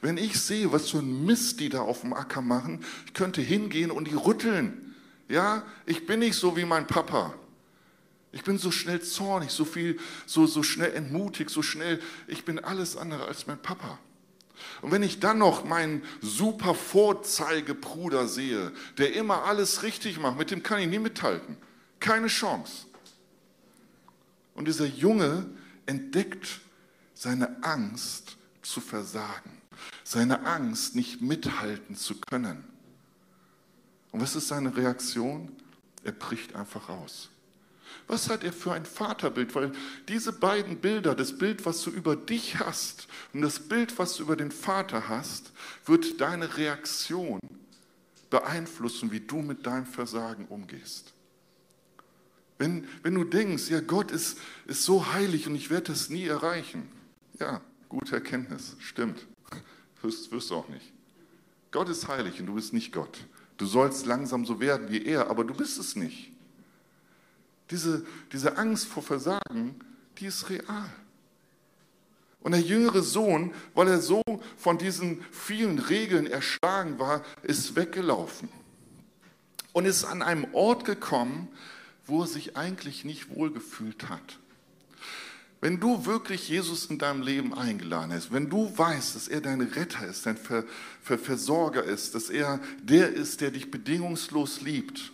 [0.00, 3.42] Wenn ich sehe, was für ein Mist die da auf dem Acker machen, ich könnte
[3.42, 4.94] hingehen und die rütteln.
[5.28, 7.34] Ja, ich bin nicht so wie mein Papa.
[8.36, 12.00] Ich bin so schnell zornig, so viel, so, so schnell entmutigt, so schnell.
[12.28, 13.98] Ich bin alles andere als mein Papa.
[14.82, 20.50] Und wenn ich dann noch meinen super Vorzeigebruder sehe, der immer alles richtig macht, mit
[20.50, 21.56] dem kann ich nie mithalten.
[21.98, 22.86] Keine Chance.
[24.54, 25.46] Und dieser Junge
[25.86, 26.60] entdeckt
[27.14, 29.56] seine Angst zu versagen
[30.04, 32.64] seine Angst, nicht mithalten zu können.
[34.12, 35.52] Und was ist seine Reaktion?
[36.04, 37.28] Er bricht einfach aus.
[38.08, 39.54] Was hat er für ein Vaterbild?
[39.54, 39.72] Weil
[40.08, 44.22] diese beiden Bilder, das Bild, was du über dich hast und das Bild, was du
[44.22, 45.52] über den Vater hast,
[45.84, 47.40] wird deine Reaktion
[48.30, 51.12] beeinflussen, wie du mit deinem Versagen umgehst.
[52.58, 56.26] Wenn, wenn du denkst, ja, Gott ist, ist so heilig und ich werde das nie
[56.26, 56.88] erreichen.
[57.38, 59.26] Ja, gute Erkenntnis, stimmt.
[60.00, 60.92] Wirst, wirst du auch nicht.
[61.70, 63.18] Gott ist heilig und du bist nicht Gott.
[63.56, 66.32] Du sollst langsam so werden wie er, aber du bist es nicht.
[67.70, 69.80] Diese, diese Angst vor Versagen,
[70.18, 70.90] die ist real.
[72.40, 74.22] Und der jüngere Sohn, weil er so
[74.56, 78.48] von diesen vielen Regeln erschlagen war, ist weggelaufen
[79.72, 81.48] und ist an einem Ort gekommen,
[82.06, 84.38] wo er sich eigentlich nicht wohlgefühlt hat.
[85.60, 89.60] Wenn du wirklich Jesus in deinem Leben eingeladen hast, wenn du weißt, dass er dein
[89.60, 90.64] Retter ist, dein Ver
[91.02, 95.12] Ver Versorger ist, dass er der ist, der dich bedingungslos liebt,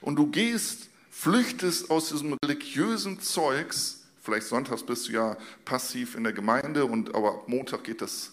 [0.00, 6.24] und du gehst, flüchtest aus diesem religiösen Zeugs, vielleicht sonntags bist du ja passiv in
[6.24, 8.32] der Gemeinde, und aber ab Montag geht das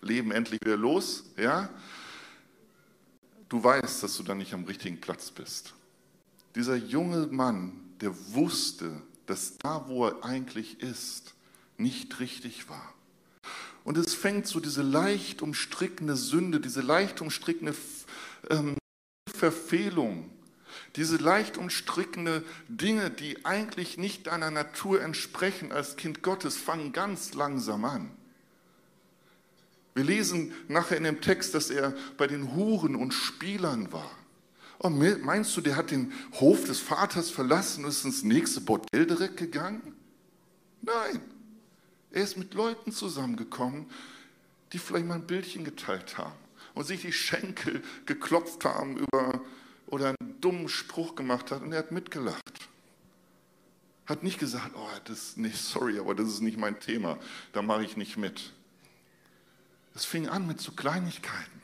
[0.00, 1.68] Leben endlich wieder los, ja?
[3.50, 5.74] Du weißt, dass du dann nicht am richtigen Platz bist.
[6.54, 11.34] Dieser junge Mann, der wusste, dass da, wo er eigentlich ist,
[11.76, 12.94] nicht richtig war.
[13.84, 17.74] Und es fängt so diese leicht umstrickende Sünde, diese leicht umstrickende
[18.48, 18.76] ähm,
[19.34, 20.30] Verfehlung,
[20.96, 27.34] diese leicht umstrickende Dinge, die eigentlich nicht deiner Natur entsprechen als Kind Gottes, fangen ganz
[27.34, 28.10] langsam an.
[29.94, 34.10] Wir lesen nachher in dem Text, dass er bei den Huren und Spielern war.
[34.78, 39.06] Oh, meinst du, der hat den Hof des Vaters verlassen und ist ins nächste Bordell
[39.06, 39.94] direkt gegangen?
[40.80, 41.20] Nein.
[42.10, 43.86] Er ist mit Leuten zusammengekommen,
[44.72, 46.34] die vielleicht mal ein Bildchen geteilt haben
[46.74, 49.31] und sich die Schenkel geklopft haben über
[49.92, 52.68] oder einen dummen Spruch gemacht hat und er hat mitgelacht.
[54.06, 57.18] Hat nicht gesagt, oh, das ist nicht, sorry, aber das ist nicht mein Thema,
[57.52, 58.52] da mache ich nicht mit.
[59.94, 61.60] Es fing an mit so Kleinigkeiten.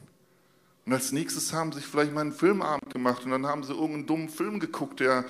[0.85, 3.73] Und als nächstes haben sie sich vielleicht mal einen Filmabend gemacht und dann haben sie
[3.73, 5.25] irgendeinen dummen Film geguckt, der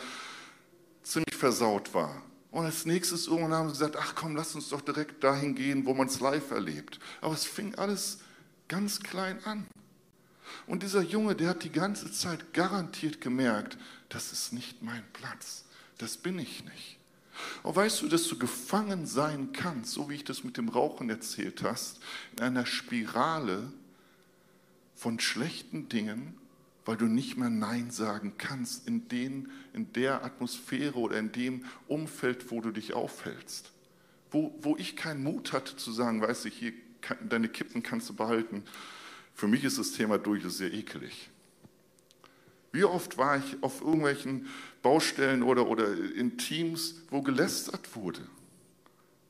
[1.04, 2.20] ziemlich versaut war.
[2.50, 5.87] Und als nächstes irgendwann haben sie gesagt, ach komm, lass uns doch direkt dahin gehen,
[5.87, 6.98] wo man es live erlebt.
[7.20, 8.18] Aber es fing alles
[8.66, 9.68] ganz klein an.
[10.66, 15.64] Und dieser Junge, der hat die ganze Zeit garantiert gemerkt, das ist nicht mein Platz,
[15.98, 16.98] das bin ich nicht.
[17.62, 21.08] Und weißt du, dass du gefangen sein kannst, so wie ich das mit dem Rauchen
[21.11, 22.00] erzählt hast,
[22.37, 23.72] in einer Spirale
[24.94, 26.34] von schlechten Dingen,
[26.84, 31.64] weil du nicht mehr Nein sagen kannst in, den, in der Atmosphäre oder in dem
[31.87, 33.70] Umfeld, wo du dich aufhältst.
[34.30, 36.72] Wo, wo ich keinen Mut hatte zu sagen, weißt du, hier,
[37.28, 38.64] deine Kippen kannst du behalten.
[39.38, 41.31] Für mich ist das Thema durch, das ist sehr ekelig.
[42.72, 44.48] Wie oft war ich auf irgendwelchen
[44.83, 48.27] Baustellen oder, oder in Teams, wo gelästert wurde,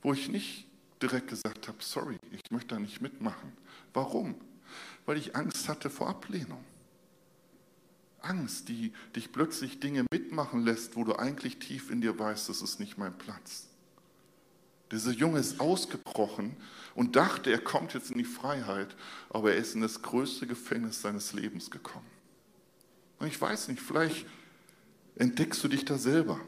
[0.01, 0.67] wo ich nicht
[1.03, 3.53] direkt gesagt habe, sorry, ich möchte da nicht mitmachen.
[3.93, 4.35] Warum?
[5.05, 6.65] Weil ich Angst hatte vor Ablehnung.
[8.23, 12.63] Angst, die dich plötzlich Dinge mitmachen lässt, wo du eigentlich tief in dir weißt, das
[12.63, 13.68] ist nicht mein Platz.
[14.91, 16.57] Dieser Junge ist ausgebrochen
[16.95, 18.97] und dachte, er kommt jetzt in die Freiheit,
[19.31, 22.07] aber er ist in das größte Gefängnis seines Lebens gekommen.
[23.19, 24.27] Und ich weiß nicht, vielleicht
[25.17, 26.41] entdeckst du dich da selber.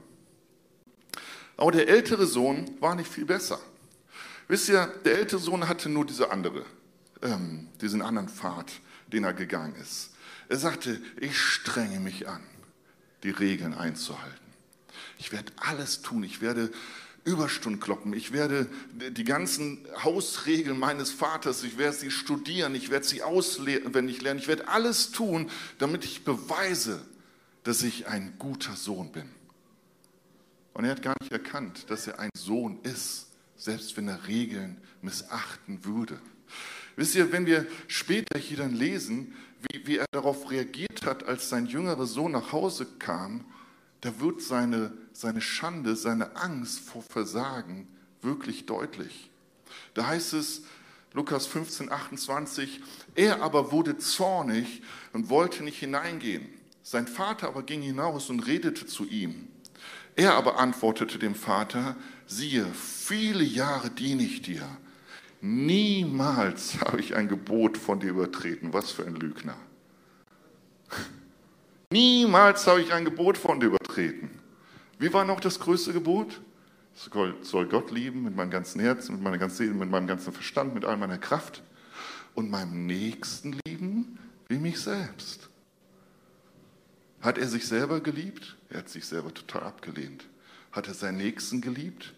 [1.57, 3.61] Aber der ältere Sohn war nicht viel besser.
[4.49, 6.65] Wisst ihr, der ältere Sohn hatte nur diese andere,
[7.23, 8.73] ähm, diesen anderen Pfad,
[9.09, 10.11] den er gegangen ist.
[10.49, 12.43] Er sagte, ich strenge mich an,
[13.23, 14.51] die Regeln einzuhalten.
[15.19, 16.25] Ich werde alles tun.
[16.25, 16.73] Ich werde
[17.25, 18.13] Überstunden kloppen.
[18.13, 24.23] Ich werde die ganzen Hausregeln meines Vaters, ich werde sie studieren, ich werde sie auswendig
[24.23, 24.41] lernen.
[24.41, 27.05] Ich werde alles tun, damit ich beweise,
[27.63, 29.29] dass ich ein guter Sohn bin.
[30.73, 34.81] Und er hat gar nicht erkannt, dass er ein Sohn ist, selbst wenn er Regeln
[35.03, 36.19] missachten würde.
[36.97, 39.35] Wisst ihr, wenn wir später hier dann lesen,
[39.71, 43.45] wie, wie er darauf reagiert hat, als sein jüngerer Sohn nach Hause kam,
[44.01, 47.89] da wird seine, seine Schande, seine Angst vor Versagen
[48.23, 49.31] wirklich deutlich.
[49.95, 50.63] Da heißt es,
[51.13, 52.81] Lukas 15, 28,
[53.15, 54.83] er aber wurde zornig
[55.13, 56.49] und wollte nicht hineingehen.
[56.83, 59.49] Sein Vater aber ging hinaus und redete zu ihm.
[60.17, 64.63] Er aber antwortete dem Vater, siehe, viele Jahre diene ich dir.
[65.41, 68.73] Niemals habe ich ein Gebot von dir übertreten.
[68.73, 69.57] Was für ein Lügner.
[71.93, 74.31] Niemals habe ich ein Gebot von dir übertreten.
[75.01, 76.41] Wie war noch das größte Gebot?
[76.95, 77.11] Ich
[77.43, 80.73] soll Gott lieben mit meinem ganzen Herzen, mit meiner ganzen Seele, mit meinem ganzen Verstand,
[80.73, 81.63] mit all meiner Kraft
[82.35, 85.49] und meinem Nächsten lieben wie mich selbst.
[87.21, 88.57] Hat er sich selber geliebt?
[88.69, 90.27] Er hat sich selber total abgelehnt.
[90.71, 92.15] Hat er seinen Nächsten geliebt?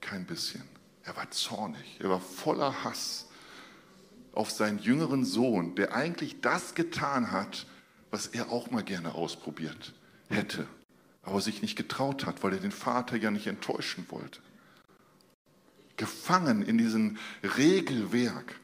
[0.00, 0.62] Kein bisschen.
[1.02, 3.28] Er war zornig, er war voller Hass
[4.32, 7.66] auf seinen jüngeren Sohn, der eigentlich das getan hat,
[8.14, 9.92] was er auch mal gerne ausprobiert
[10.28, 10.68] hätte,
[11.24, 14.38] aber sich nicht getraut hat, weil er den Vater ja nicht enttäuschen wollte.
[15.96, 17.16] Gefangen in diesem
[17.56, 18.60] Regelwerk.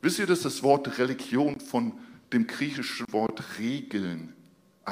[0.00, 1.92] Wisst ihr, dass das Wort Religion von
[2.32, 4.32] dem griechischen Wort Regeln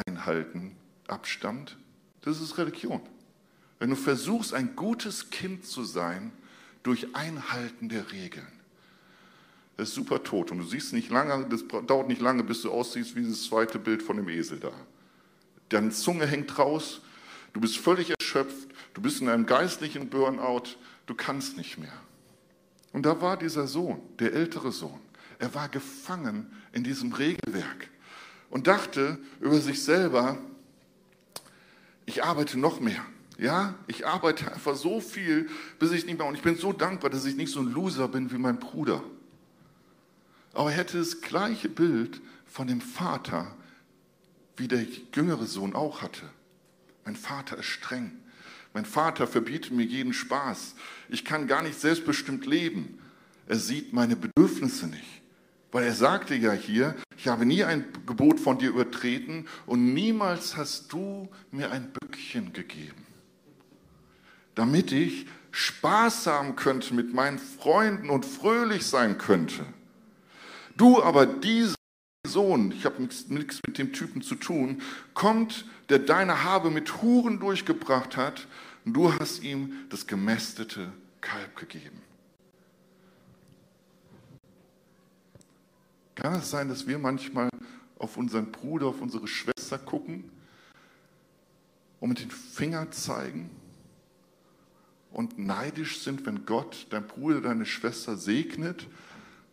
[0.07, 1.79] einhalten abstammt?
[2.21, 3.01] Das ist Religion.
[3.79, 6.31] Wenn du versuchst, ein gutes Kind zu sein
[6.83, 8.58] durch Einhalten der Regeln.
[9.79, 13.15] Ist super tot und du siehst nicht lange, das dauert nicht lange, bis du aussiehst
[13.15, 14.73] wie das zweite Bild von dem Esel da.
[15.69, 17.01] Deine Zunge hängt raus,
[17.53, 21.93] du bist völlig erschöpft, du bist in einem geistlichen Burnout, du kannst nicht mehr.
[22.93, 24.99] Und da war dieser Sohn, der ältere Sohn.
[25.39, 27.89] Er war gefangen in diesem Regelwerk
[28.51, 30.39] und dachte über sich selber,
[32.05, 33.05] ich arbeite noch mehr.
[33.39, 37.11] Ja, ich arbeite einfach so viel, bis ich nicht mehr, und ich bin so dankbar,
[37.11, 39.05] dass ich nicht so ein Loser bin wie mein Bruder.
[40.53, 43.55] Aber er hätte das gleiche Bild von dem Vater,
[44.57, 44.85] wie der
[45.15, 46.23] jüngere Sohn auch hatte.
[47.05, 48.13] Mein Vater ist streng.
[48.75, 50.75] Mein Vater verbietet mir jeden Spaß.
[51.09, 52.99] Ich kann gar nicht selbstbestimmt leben.
[53.47, 55.23] Er sieht meine Bedürfnisse nicht.
[55.71, 60.57] Weil er sagte ja hier, ich habe nie ein Gebot von dir übertreten und niemals
[60.57, 63.07] hast du mir ein Bückchen gegeben,
[64.55, 69.67] damit ich Spaß haben könnte mit meinen Freunden und fröhlich sein könnte.
[70.79, 71.75] Du aber, dieser
[72.25, 74.81] Sohn, ich habe nichts mit dem Typen zu tun,
[75.13, 78.47] kommt, der deine Habe mit Huren durchgebracht hat,
[78.85, 82.01] und du hast ihm das gemästete Kalb gegeben.
[86.15, 87.49] Kann es sein, dass wir manchmal
[87.99, 90.31] auf unseren Bruder, auf unsere Schwester gucken
[91.99, 93.51] und mit den Fingern zeigen
[95.11, 98.87] und neidisch sind, wenn Gott dein Bruder, deine Schwester segnet,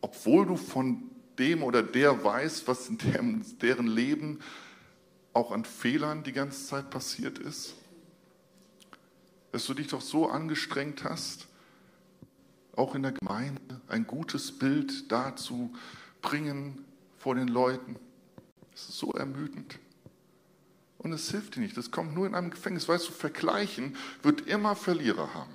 [0.01, 2.97] obwohl du von dem oder der weißt, was in
[3.61, 4.39] deren Leben
[5.33, 7.75] auch an Fehlern die ganze Zeit passiert ist?
[9.51, 11.47] Dass du dich doch so angestrengt hast,
[12.75, 15.73] auch in der Gemeinde ein gutes Bild dazu
[16.21, 16.83] bringen
[17.17, 17.95] vor den Leuten.
[18.73, 19.79] Es ist so ermüdend.
[20.97, 21.77] Und es hilft dir nicht.
[21.77, 22.89] Das kommt nur in einem Gefängnis.
[22.89, 25.53] Weißt du, vergleichen wird immer Verlierer haben.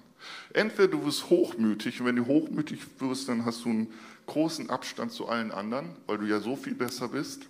[0.52, 3.92] Entweder du wirst hochmütig und wenn du hochmütig wirst, dann hast du einen
[4.26, 7.42] großen Abstand zu allen anderen, weil du ja so viel besser bist.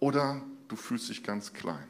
[0.00, 1.86] Oder du fühlst dich ganz klein,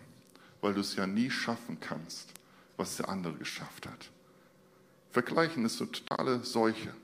[0.60, 2.30] weil du es ja nie schaffen kannst,
[2.76, 4.10] was der andere geschafft hat.
[5.10, 6.94] Vergleichen ist eine totale Seuche.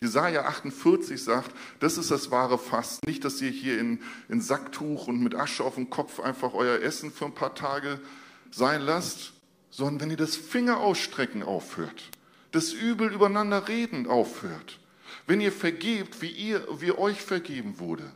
[0.00, 3.06] Jesaja 48 sagt, das ist das wahre Fasten.
[3.06, 6.80] Nicht, dass ihr hier in, in Sacktuch und mit Asche auf dem Kopf einfach euer
[6.80, 8.00] Essen für ein paar Tage
[8.50, 9.32] sein lasst,
[9.70, 12.10] sondern wenn ihr das Finger ausstrecken aufhört,
[12.52, 14.78] das Übel übereinander reden aufhört,
[15.26, 18.10] wenn ihr vergebt, wie ihr, wie euch vergeben wurde.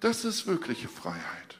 [0.00, 1.58] Das ist wirkliche Freiheit.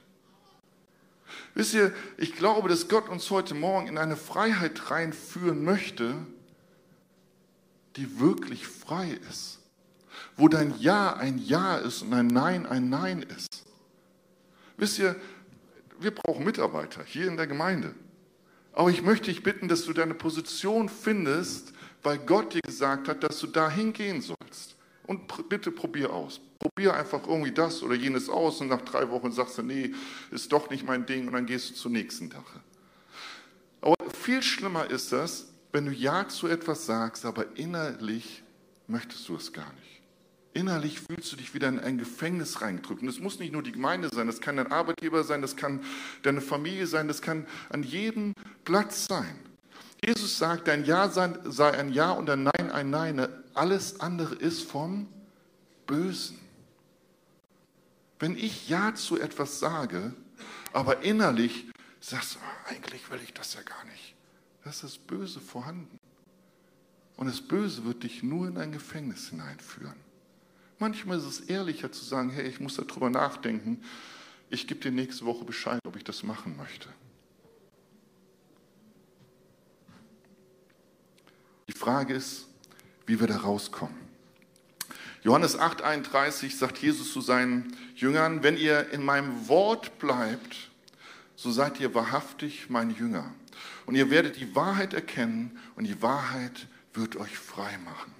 [1.55, 6.15] Wisst ihr, ich glaube, dass Gott uns heute Morgen in eine Freiheit reinführen möchte,
[7.97, 9.61] die wirklich frei ist.
[10.37, 13.65] Wo dein Ja ein Ja ist und ein Nein ein Nein ist.
[14.77, 15.15] Wisst ihr,
[16.01, 17.95] wir brauchen Mitarbeiter hier in der Gemeinde.
[18.73, 21.73] Aber ich möchte dich bitten, dass du deine Position findest,
[22.05, 24.77] weil Gott dir gesagt hat, dass du da hingehen sollst.
[25.07, 26.41] Und bitte probier aus.
[26.59, 29.93] Probier einfach irgendwie das oder jenes aus und nach drei Wochen sagst du, nee,
[30.31, 32.61] ist doch nicht mein Ding und dann gehst du zur nächsten Sache.
[33.83, 38.43] Aber viel schlimmer ist das, wenn du Ja zu etwas sagst, aber innerlich
[38.87, 40.01] möchtest du es gar nicht.
[40.55, 43.03] Innerlich fühlst du dich wieder in ein Gefängnis reingedrückt.
[43.03, 45.83] Und es muss nicht nur die Gemeinde sein, das kann dein Arbeitgeber sein, das kann
[46.23, 49.37] deine Familie sein, das kann an jedem Platz sein.
[50.07, 53.29] Jesus sagt, dein Ja sei ein Ja und ein Nein ein Nein.
[53.55, 55.09] Alles andere ist vom
[55.87, 56.39] Bösen.
[58.19, 60.15] Wenn ich Ja zu etwas sage,
[60.73, 61.67] aber innerlich
[62.01, 64.15] sagst, oh, eigentlich will ich das ja gar nicht
[64.65, 65.99] da ist das Böse vorhanden.
[67.17, 69.95] Und das Böse wird dich nur in ein Gefängnis hineinführen.
[70.79, 73.85] Manchmal ist es ehrlicher zu sagen, hey, ich muss darüber nachdenken.
[74.51, 76.89] Ich gebe dir nächste Woche Bescheid, ob ich das machen möchte.
[81.69, 82.47] Die Frage ist,
[83.07, 83.97] wie wir da rauskommen.
[85.23, 90.71] Johannes 8:31 sagt Jesus zu seinen Jüngern, wenn ihr in meinem Wort bleibt,
[91.37, 93.33] so seid ihr wahrhaftig mein Jünger.
[93.87, 98.13] Und ihr werdet die Wahrheit erkennen und die Wahrheit wird euch frei machen.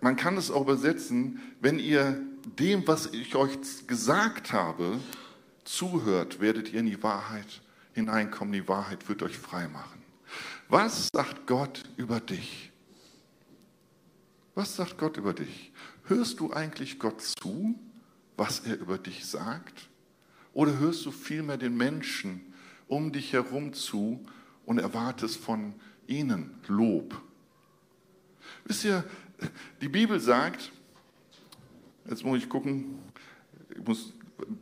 [0.00, 2.20] Man kann es auch übersetzen, wenn ihr
[2.58, 4.98] dem, was ich euch gesagt habe,
[5.64, 7.62] zuhört, werdet ihr in die Wahrheit
[7.94, 8.52] hineinkommen.
[8.52, 9.99] Die Wahrheit wird euch frei machen.
[10.70, 12.70] Was sagt Gott über dich?
[14.54, 15.72] Was sagt Gott über dich?
[16.04, 17.78] Hörst du eigentlich Gott zu,
[18.36, 19.88] was er über dich sagt?
[20.52, 22.54] Oder hörst du vielmehr den Menschen
[22.86, 24.24] um dich herum zu
[24.66, 25.74] und erwartest von
[26.06, 27.20] ihnen Lob.
[28.64, 29.04] Wisst ihr,
[29.80, 30.72] die Bibel sagt,
[32.08, 32.98] jetzt muss ich gucken,
[33.70, 34.12] ich muss,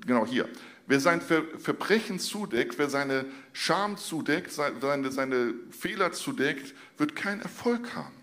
[0.07, 0.49] genau hier,
[0.89, 7.95] wer sein Verbrechen zudeckt, wer seine Scham zudeckt, seine, seine Fehler zudeckt, wird keinen Erfolg
[7.95, 8.15] haben.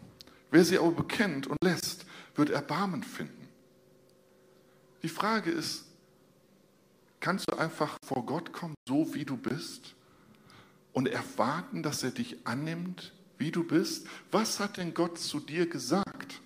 [0.51, 2.05] Wer sie aber bekennt und lässt,
[2.36, 3.47] wird Erbarmen finden.
[5.03, 5.86] Die Frage ist,
[7.22, 9.95] kannst du einfach vor Gott kommen, so wie du bist?
[10.95, 14.07] und erwarten, dass er dich annimmt, wie du bist?
[14.32, 16.39] Was hat denn Gott zu dir gesagt?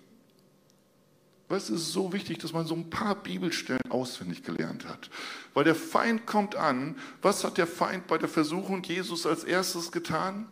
[1.49, 5.09] Was ist so wichtig, dass man so ein paar Bibelstellen auswendig gelernt hat?
[5.55, 6.95] Weil der Feind kommt an.
[7.23, 10.47] Was hat der Feind bei der Versuchung Jesus als erstes getan?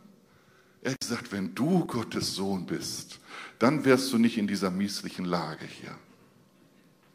[0.81, 3.19] Er hat gesagt, wenn du Gottes Sohn bist,
[3.59, 5.95] dann wärst du nicht in dieser mieslichen Lage hier.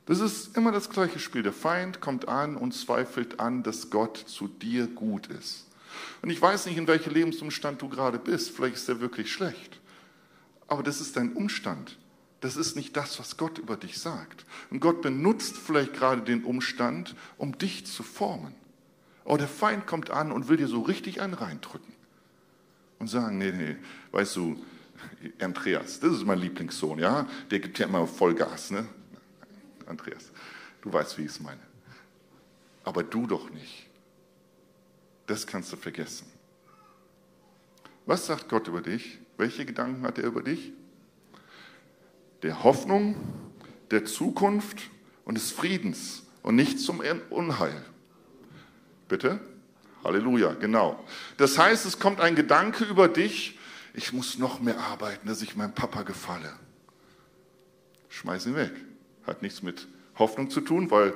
[0.07, 1.43] Das ist immer das gleiche Spiel.
[1.43, 5.67] Der Feind kommt an und zweifelt an, dass Gott zu dir gut ist.
[6.23, 8.51] Und ich weiß nicht, in welchem Lebensumstand du gerade bist.
[8.51, 9.81] Vielleicht ist er wirklich schlecht.
[10.69, 11.99] Aber das ist dein Umstand.
[12.43, 14.45] Das ist nicht das, was Gott über dich sagt.
[14.69, 18.53] Und Gott benutzt vielleicht gerade den Umstand, um dich zu formen.
[19.25, 21.95] Aber der Feind kommt an und will dir so richtig einen reindrücken.
[22.99, 23.77] Und sagen, nee, nee,
[24.11, 24.61] weißt du,
[25.41, 27.29] Andreas, das ist mein Lieblingssohn, ja?
[27.53, 28.87] Der gibt ja immer Vollgas, ne?
[29.87, 30.33] Andreas,
[30.81, 31.63] du weißt, wie ich es meine.
[32.83, 33.87] Aber du doch nicht.
[35.27, 36.27] Das kannst du vergessen.
[38.05, 39.21] Was sagt Gott über dich?
[39.37, 40.73] Welche Gedanken hat er über dich?
[42.43, 43.17] Der Hoffnung,
[43.91, 44.91] der Zukunft
[45.25, 47.85] und des Friedens und nicht zum Unheil.
[49.09, 49.41] Bitte?
[50.03, 51.03] Halleluja, genau.
[51.37, 53.59] Das heißt, es kommt ein Gedanke über dich,
[53.95, 56.53] ich muss noch mehr arbeiten, dass ich meinem Papa gefalle.
[58.09, 58.73] Schmeiß ihn weg.
[59.27, 59.87] Hat nichts mit
[60.19, 61.15] Hoffnung zu tun, weil,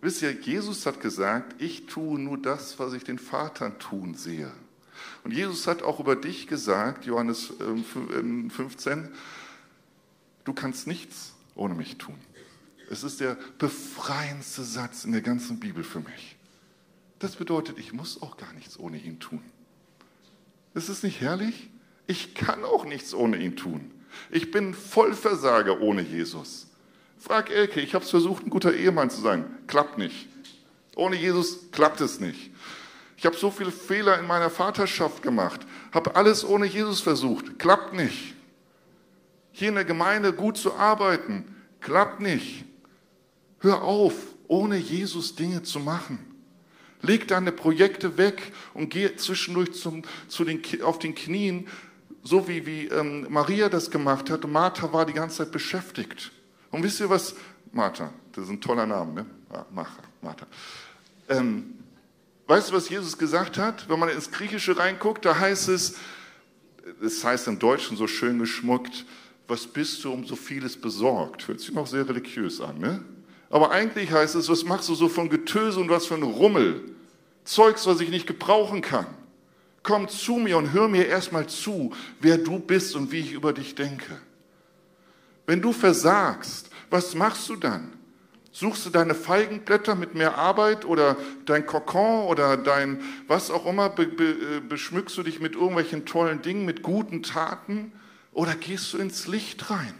[0.00, 4.50] wisst ihr, Jesus hat gesagt, ich tue nur das, was ich den Vater tun sehe.
[5.22, 9.08] Und Jesus hat auch über dich gesagt, Johannes 15, ähm,
[10.44, 12.18] du kannst nichts ohne mich tun.
[12.90, 16.36] Es ist der befreiendste Satz in der ganzen Bibel für mich.
[17.18, 19.42] Das bedeutet, ich muss auch gar nichts ohne ihn tun.
[20.74, 21.70] Ist es nicht herrlich?
[22.06, 23.90] Ich kann auch nichts ohne ihn tun.
[24.30, 26.66] Ich bin Vollversager ohne Jesus.
[27.18, 29.46] Frag Elke, ich habe es versucht, ein guter Ehemann zu sein.
[29.66, 30.28] Klappt nicht.
[30.96, 32.50] Ohne Jesus klappt es nicht.
[33.16, 35.60] Ich habe so viele Fehler in meiner Vaterschaft gemacht,
[35.92, 37.58] habe alles ohne Jesus versucht.
[37.58, 38.33] Klappt nicht.
[39.56, 41.44] Hier in der Gemeinde gut zu arbeiten.
[41.80, 42.64] Klappt nicht.
[43.60, 44.14] Hör auf,
[44.48, 46.18] ohne Jesus Dinge zu machen.
[47.02, 51.68] Leg deine Projekte weg und geh zwischendurch zum, zu den, auf den Knien
[52.24, 54.44] so wie, wie ähm, Maria das gemacht hat.
[54.48, 56.32] Martha war die ganze Zeit beschäftigt.
[56.72, 57.36] Und wisst ihr was?
[57.70, 59.26] Martha, das ist ein toller Name, ne?
[59.52, 59.66] Ja,
[60.20, 60.46] Martha.
[61.28, 61.74] Ähm,
[62.48, 63.88] weißt du, was Jesus gesagt hat?
[63.88, 65.94] Wenn man ins Griechische reinguckt, da heißt es,
[67.00, 69.06] es heißt im Deutschen so schön geschmuckt,
[69.46, 71.46] was bist du um so vieles besorgt?
[71.48, 73.04] Hört sich noch sehr religiös an, ne?
[73.50, 76.82] Aber eigentlich heißt es, was machst du so von Getöse und was für ein Rummel?
[77.44, 79.06] Zeugs, was ich nicht gebrauchen kann
[79.84, 83.52] komm zu mir und hör mir erstmal zu, wer du bist und wie ich über
[83.52, 84.18] dich denke.
[85.46, 87.92] Wenn du versagst, was machst du dann?
[88.50, 93.90] Suchst du deine Feigenblätter mit mehr Arbeit oder dein Kokon oder dein was auch immer,
[93.90, 97.92] be, be, äh, beschmückst du dich mit irgendwelchen tollen Dingen, mit guten Taten
[98.34, 99.94] oder gehst du ins Licht rein,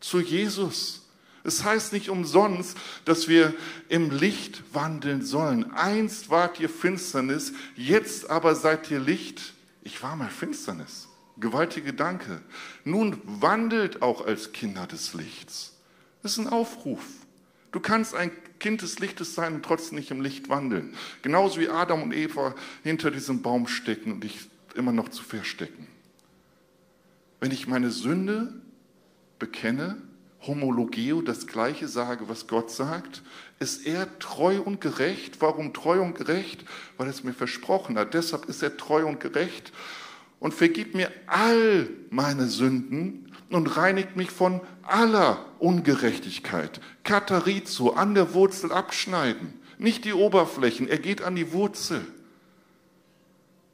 [0.00, 1.02] zu Jesus?
[1.44, 3.54] Es heißt nicht umsonst, dass wir
[3.88, 5.70] im Licht wandeln sollen.
[5.72, 9.54] Einst wart ihr Finsternis, jetzt aber seid ihr Licht.
[9.84, 11.06] Ich war mal Finsternis.
[11.36, 12.40] Gewaltige Gedanke.
[12.84, 15.74] Nun wandelt auch als Kinder des Lichts.
[16.24, 17.04] Das ist ein Aufruf.
[17.70, 20.96] Du kannst ein Kind des Lichtes sein und trotzdem nicht im Licht wandeln.
[21.22, 25.86] Genauso wie Adam und Eva hinter diesem Baum stecken und dich immer noch zu verstecken.
[27.46, 28.52] Wenn ich meine Sünde
[29.38, 30.02] bekenne,
[30.48, 33.22] Homologeo das Gleiche sage, was Gott sagt?
[33.60, 35.40] Ist er treu und gerecht?
[35.40, 36.64] Warum treu und gerecht?
[36.96, 38.14] Weil er es mir versprochen hat.
[38.14, 39.72] Deshalb ist er treu und gerecht
[40.40, 46.80] und vergibt mir all meine Sünden und reinigt mich von aller Ungerechtigkeit.
[47.04, 49.60] Katarizo, an der Wurzel abschneiden.
[49.78, 52.04] Nicht die Oberflächen, er geht an die Wurzel.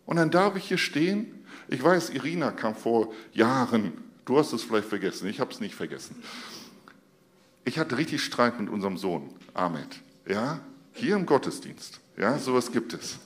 [0.04, 1.41] Und dann darf ich hier stehen.
[1.68, 3.92] Ich weiß, Irina kam vor Jahren
[4.24, 6.22] Du hast es vielleicht vergessen, ich habe es nicht vergessen.
[7.64, 10.00] Ich hatte richtig Streit mit unserem Sohn, Ahmed.
[10.26, 10.61] Ja,
[10.92, 12.00] hier im Gottesdienst.
[12.16, 13.18] Ja, sowas gibt es.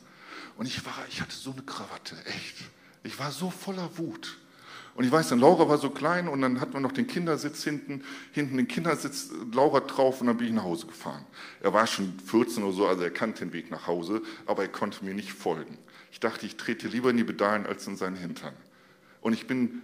[0.56, 2.56] Und ich war, ich hatte so eine Krawatte, echt.
[3.02, 4.38] Ich war so voller Wut.
[4.94, 7.62] Und ich weiß, dann Laura war so klein und dann hatten wir noch den Kindersitz
[7.62, 8.02] hinten,
[8.32, 11.26] hinten den Kindersitz, Laura drauf und dann bin ich nach Hause gefahren.
[11.60, 14.68] Er war schon 14 oder so, also er kannte den Weg nach Hause, aber er
[14.68, 15.76] konnte mir nicht folgen.
[16.16, 18.54] Ich dachte, ich trete lieber in die Pedalen als in seinen Hintern.
[19.20, 19.82] Und ich bin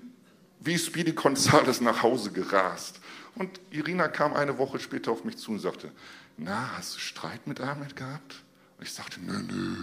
[0.60, 3.00] wie Speedy Gonzales nach Hause gerast.
[3.34, 5.92] Und Irina kam eine Woche später auf mich zu und sagte,
[6.38, 8.42] na, hast du Streit mit Ahmed gehabt?
[8.78, 9.76] Und ich sagte, nö, nö,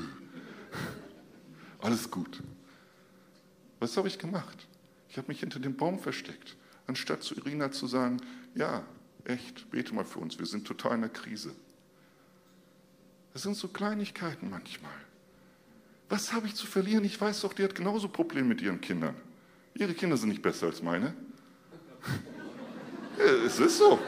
[1.82, 2.42] alles gut.
[3.80, 4.68] Was habe ich gemacht?
[5.08, 8.22] Ich habe mich hinter dem Baum versteckt, anstatt zu Irina zu sagen,
[8.56, 8.82] ja,
[9.24, 11.54] echt, bete mal für uns, wir sind total in der Krise.
[13.34, 15.09] Das sind so Kleinigkeiten manchmal.
[16.10, 17.04] Was habe ich zu verlieren?
[17.06, 19.16] Ich weiß doch, die hat genauso Probleme mit ihren Kindern.
[19.76, 21.14] Ihre Kinder sind nicht besser als meine.
[23.46, 24.00] es ist so.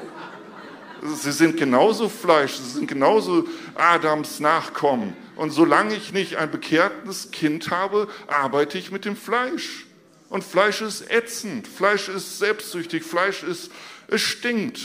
[1.04, 5.16] Sie sind genauso Fleisch, sie sind genauso Adams Nachkommen.
[5.36, 9.88] Und solange ich nicht ein bekehrtes Kind habe, arbeite ich mit dem Fleisch.
[10.30, 13.72] Und Fleisch ist ätzend, Fleisch ist selbstsüchtig, Fleisch ist,
[14.08, 14.80] es stinkt.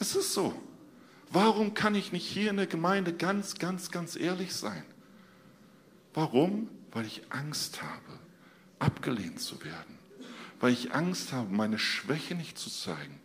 [0.00, 0.54] Es ist so.
[1.30, 4.82] Warum kann ich nicht hier in der Gemeinde ganz, ganz, ganz ehrlich sein?
[6.18, 6.68] Warum?
[6.90, 8.18] Weil ich Angst habe,
[8.80, 9.98] abgelehnt zu werden.
[10.58, 13.20] Weil ich Angst habe, meine Schwäche nicht zu zeigen.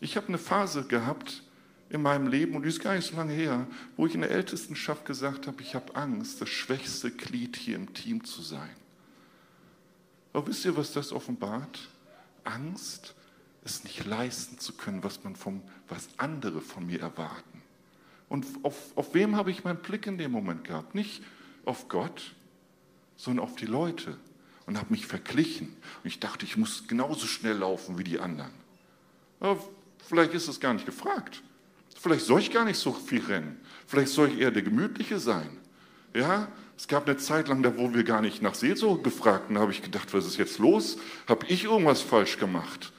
[0.00, 1.42] Ich habe eine Phase gehabt
[1.88, 4.32] in meinem Leben, und die ist gar nicht so lange her, wo ich in der
[4.32, 8.76] Ältestenschaft gesagt habe, ich habe Angst, das schwächste Glied hier im Team zu sein.
[10.34, 11.88] Aber wisst ihr, was das offenbart?
[12.42, 13.14] Angst,
[13.64, 17.62] es nicht leisten zu können, was, man vom, was andere von mir erwarten.
[18.28, 20.94] Und auf, auf wem habe ich meinen Blick in dem Moment gehabt?
[20.94, 21.22] Nicht
[21.66, 22.34] auf Gott,
[23.16, 24.16] sondern auf die Leute.
[24.66, 25.68] Und habe mich verglichen.
[25.68, 28.52] Und ich dachte, ich muss genauso schnell laufen wie die anderen.
[29.40, 29.62] Aber
[30.08, 31.42] vielleicht ist es gar nicht gefragt.
[31.94, 33.60] Vielleicht soll ich gar nicht so viel rennen.
[33.86, 35.58] Vielleicht soll ich eher der Gemütliche sein.
[36.14, 39.48] Ja, es gab eine Zeit lang, da wo wir gar nicht nach Seelsorge gefragt.
[39.48, 40.98] Und da habe ich gedacht, was ist jetzt los?
[41.28, 42.92] Habe ich irgendwas falsch gemacht?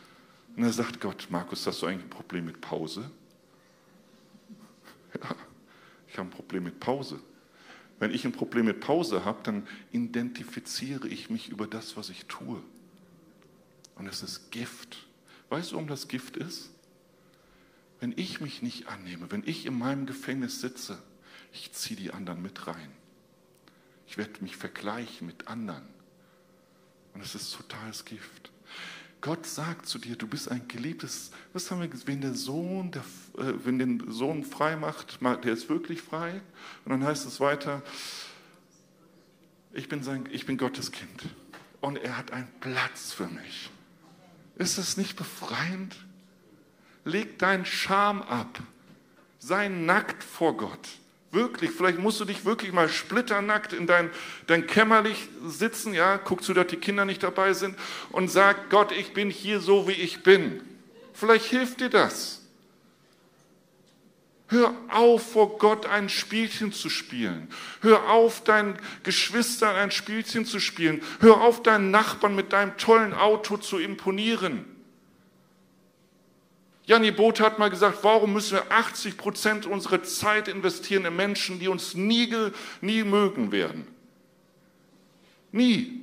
[0.55, 3.09] Und da sagt Gott, Markus, hast du eigentlich ein Problem mit Pause?
[5.23, 5.33] Ja,
[6.09, 7.21] ich habe ein Problem mit Pause.
[7.99, 12.25] Wenn ich ein Problem mit Pause habe, dann identifiziere ich mich über das, was ich
[12.25, 12.61] tue.
[13.95, 15.07] Und es ist Gift.
[15.49, 16.71] Weißt du, warum das Gift ist?
[18.01, 21.01] Wenn ich mich nicht annehme, wenn ich in meinem Gefängnis sitze,
[21.53, 22.91] ich ziehe die anderen mit rein.
[24.07, 25.87] Ich werde mich vergleichen mit anderen.
[27.13, 28.51] Und es ist totales Gift.
[29.21, 32.91] Gott sagt zu dir, du bist ein geliebtes, was haben wir gesagt, wenn der Sohn,
[32.91, 33.01] der,
[33.37, 36.41] äh, wenn den Sohn frei macht, der ist wirklich frei.
[36.83, 37.81] Und dann heißt es weiter,
[39.73, 41.23] ich bin, sein, ich bin Gottes Kind
[41.81, 43.69] und er hat einen Platz für mich.
[44.55, 45.95] Ist es nicht befreiend?
[47.03, 48.59] Leg deinen Scham ab.
[49.39, 50.87] Sei nackt vor Gott.
[51.35, 54.09] Wirklich, vielleicht musst du dich wirklich mal splitternackt in dein,
[54.47, 57.77] dein Kämmerlich sitzen, ja, guckst du, dass die Kinder nicht dabei sind
[58.13, 60.61] und sag, Gott, ich bin hier so, wie ich bin.
[61.13, 62.41] Vielleicht hilft dir das.
[64.47, 67.49] Hör auf, vor Gott ein Spielchen zu spielen.
[67.81, 71.01] Hör auf, deinen Geschwistern ein Spielchen zu spielen.
[71.19, 74.74] Hör auf, deinen Nachbarn mit deinem tollen Auto zu imponieren.
[76.85, 81.59] Janni Both hat mal gesagt, warum müssen wir 80 Prozent unserer Zeit investieren in Menschen,
[81.59, 82.31] die uns nie,
[82.81, 83.87] nie mögen werden?
[85.51, 86.01] Nie.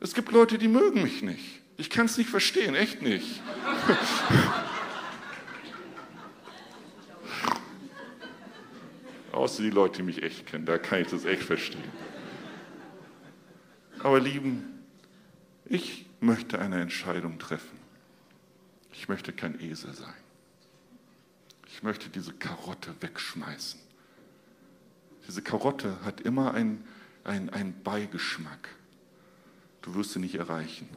[0.00, 1.60] Es gibt Leute, die mögen mich nicht.
[1.76, 3.40] Ich kann es nicht verstehen, echt nicht.
[9.32, 11.92] Außer die Leute, die mich echt kennen, da kann ich das echt verstehen.
[14.00, 14.82] Aber lieben,
[15.66, 17.77] ich möchte eine Entscheidung treffen.
[18.98, 20.12] Ich möchte kein Esel sein.
[21.68, 23.78] Ich möchte diese Karotte wegschmeißen.
[25.28, 26.84] Diese Karotte hat immer einen
[27.22, 28.70] ein Beigeschmack.
[29.82, 30.88] Du wirst sie nicht erreichen.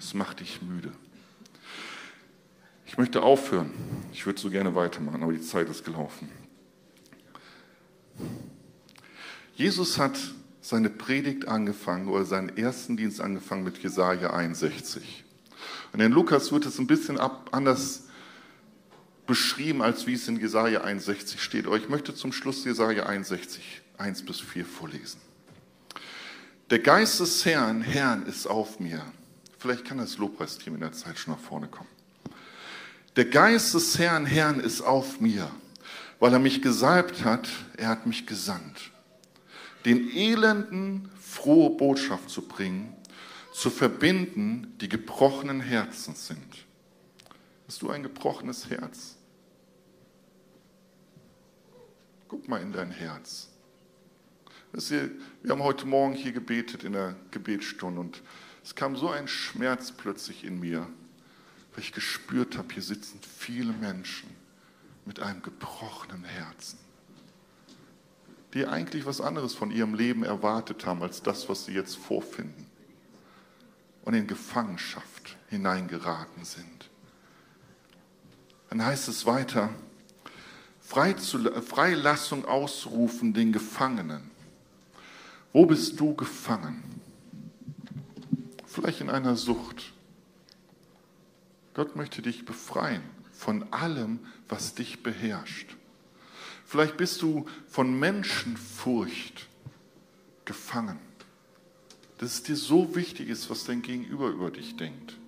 [0.00, 0.90] Es macht dich müde.
[2.84, 3.70] Ich möchte aufhören.
[4.12, 6.28] Ich würde so gerne weitermachen, aber die Zeit ist gelaufen.
[9.54, 10.18] Jesus hat
[10.60, 15.23] seine Predigt angefangen oder seinen ersten Dienst angefangen mit Jesaja 61.
[15.94, 18.02] Und in Lukas wird es ein bisschen anders
[19.28, 21.66] beschrieben, als wie es in Jesaja 61 steht.
[21.68, 23.62] Aber ich möchte zum Schluss Jesaja 61,
[23.96, 25.20] 1 bis 4 vorlesen.
[26.68, 29.04] Der Geist des Herrn, Herrn ist auf mir.
[29.56, 31.88] Vielleicht kann das Lobpreisteam in der Zeit schon nach vorne kommen.
[33.14, 35.48] Der Geist des Herrn, Herrn ist auf mir,
[36.18, 38.90] weil er mich gesalbt hat, er hat mich gesandt,
[39.84, 42.92] den Elenden frohe Botschaft zu bringen
[43.54, 46.66] zu verbinden, die gebrochenen Herzen sind.
[47.68, 49.14] Hast du ein gebrochenes Herz?
[52.26, 53.48] Guck mal in dein Herz.
[54.72, 55.10] wir
[55.48, 58.22] haben heute Morgen hier gebetet in der Gebetsstunde und
[58.64, 60.88] es kam so ein Schmerz plötzlich in mir,
[61.74, 64.30] weil ich gespürt habe, hier sitzen viele Menschen
[65.04, 66.80] mit einem gebrochenen Herzen,
[68.52, 72.63] die eigentlich was anderes von ihrem Leben erwartet haben als das, was sie jetzt vorfinden
[74.04, 76.90] und in Gefangenschaft hineingeraten sind.
[78.68, 79.70] Dann heißt es weiter,
[80.80, 84.30] Freilassung ausrufen den Gefangenen.
[85.52, 87.00] Wo bist du gefangen?
[88.66, 89.92] Vielleicht in einer Sucht.
[91.72, 93.02] Gott möchte dich befreien
[93.32, 95.76] von allem, was dich beherrscht.
[96.66, 99.48] Vielleicht bist du von Menschenfurcht
[100.44, 100.98] gefangen
[102.24, 105.18] dass es dir so wichtig ist, was dein Gegenüber über dich denkt.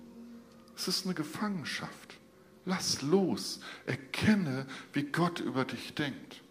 [0.75, 2.17] Es ist eine Gefangenschaft.
[2.65, 3.59] Lass los.
[3.85, 6.41] Erkenne, wie Gott über dich denkt.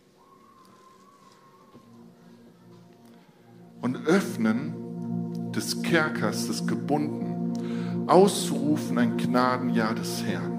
[3.80, 10.52] Und öffnen des Kerkers, des Gebunden, auszurufen ein Gnadenjahr des Herrn.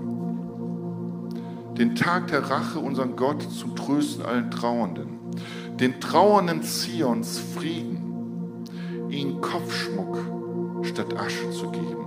[1.78, 5.20] den Tag der Rache unseren Gott zum Trösten allen Trauernden,
[5.80, 8.07] den Trauernden Zions Frieden,
[9.10, 10.18] ihnen Kopfschmuck
[10.84, 12.06] statt Asche zu geben,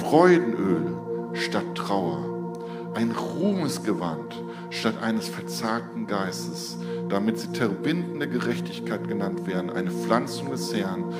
[0.00, 0.96] Freudenöl
[1.34, 6.78] statt Trauer, ein Ruhmesgewand statt eines verzagten Geistes,
[7.08, 11.12] damit sie Terebinten der Gerechtigkeit genannt werden, eine Pflanzung des Herrn,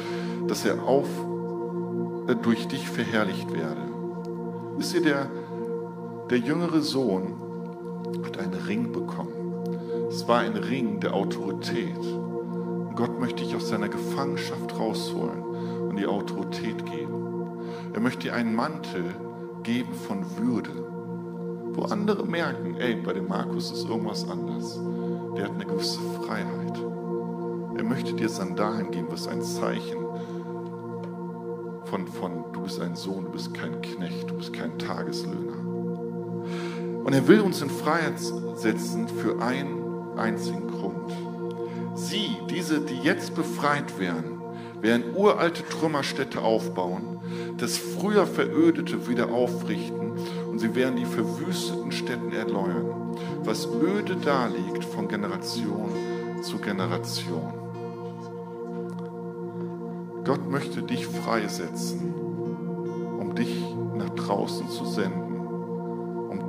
[0.47, 1.09] dass er auf,
[2.28, 3.82] äh, durch dich verherrlicht werde.
[4.76, 5.30] Wisst ihr, der,
[6.30, 7.35] der jüngere Sohn
[8.24, 9.55] hat einen Ring bekommen.
[10.09, 11.99] Es war ein Ring der Autorität.
[12.97, 15.42] Gott möchte dich aus seiner Gefangenschaft rausholen
[15.88, 17.14] und die Autorität geben.
[17.92, 19.05] Er möchte dir einen Mantel
[19.62, 20.70] geben von Würde,
[21.74, 24.78] wo andere merken, ey, bei dem Markus ist irgendwas anders.
[25.36, 26.78] Der hat eine gewisse Freiheit.
[27.76, 30.05] Er möchte dir Sandalen geben, was ein Zeichen
[31.84, 35.59] von, von, du bist ein Sohn, du bist kein Knecht, du bist kein Tageslöhner.
[37.05, 38.18] Und er will uns in Freiheit
[38.55, 41.12] setzen für einen einzigen Grund.
[41.95, 44.40] Sie, diese, die jetzt befreit werden,
[44.80, 47.20] werden uralte Trümmerstädte aufbauen,
[47.59, 50.12] das früher Verödete wieder aufrichten
[50.51, 55.90] und sie werden die verwüsteten Städten erneuern, was öde daliegt von Generation
[56.42, 57.55] zu Generation.
[60.24, 62.14] Gott möchte dich freisetzen,
[63.18, 63.62] um dich
[63.95, 65.24] nach draußen zu senden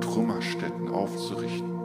[0.00, 1.75] Trümmerstätten aufzurichten.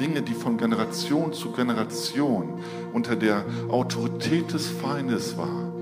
[0.00, 2.54] Dinge, die von Generation zu Generation
[2.92, 5.72] unter der Autorität des Feindes war,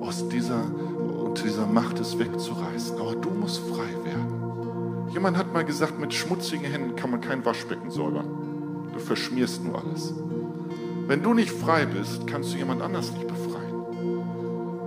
[0.00, 3.00] aus dieser, unter dieser Macht es wegzureißen.
[3.00, 5.08] Aber du musst frei werden.
[5.10, 8.28] Jemand hat mal gesagt, mit schmutzigen Händen kann man kein Waschbecken säubern.
[8.92, 10.12] Du verschmierst nur alles.
[11.06, 13.74] Wenn du nicht frei bist, kannst du jemand anders nicht befreien.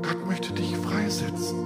[0.04, 1.58] Gott möchte dich freisetzen.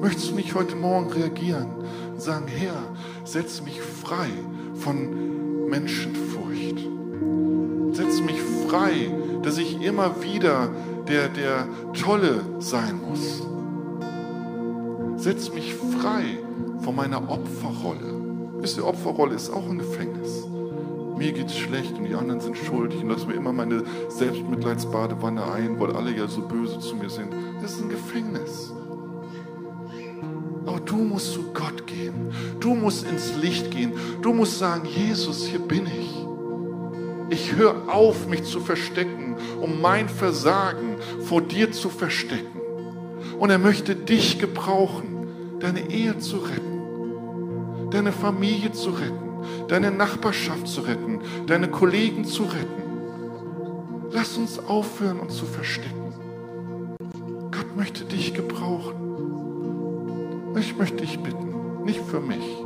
[0.00, 1.68] Möchtest du nicht heute Morgen reagieren
[2.12, 2.82] und sagen, Herr,
[3.24, 4.28] setz mich frei
[4.74, 5.37] von
[5.68, 6.78] Menschenfurcht.
[7.92, 9.10] Setz mich frei,
[9.42, 10.70] dass ich immer wieder
[11.08, 13.42] der, der Tolle sein muss.
[15.16, 16.38] Setz mich frei
[16.80, 18.14] von meiner Opferrolle.
[18.60, 20.46] Wisst ihr, Opferrolle ist auch ein Gefängnis.
[21.16, 25.80] Mir geht's schlecht und die anderen sind schuldig und lass mir immer meine Selbstmitleidsbadewanne ein,
[25.80, 27.32] weil alle ja so böse zu mir sind.
[27.60, 28.72] Das ist ein Gefängnis.
[30.88, 32.32] Du musst zu Gott gehen.
[32.60, 33.92] Du musst ins Licht gehen.
[34.22, 36.26] Du musst sagen, Jesus, hier bin ich.
[37.30, 42.58] Ich höre auf, mich zu verstecken, um mein Versagen vor dir zu verstecken.
[43.38, 45.28] Und er möchte dich gebrauchen,
[45.60, 52.44] deine Ehe zu retten, deine Familie zu retten, deine Nachbarschaft zu retten, deine Kollegen zu
[52.44, 52.82] retten.
[54.10, 56.14] Lass uns aufhören, uns zu verstecken.
[57.50, 59.08] Gott möchte dich gebrauchen.
[60.56, 62.64] Ich möchte dich bitten, nicht für mich,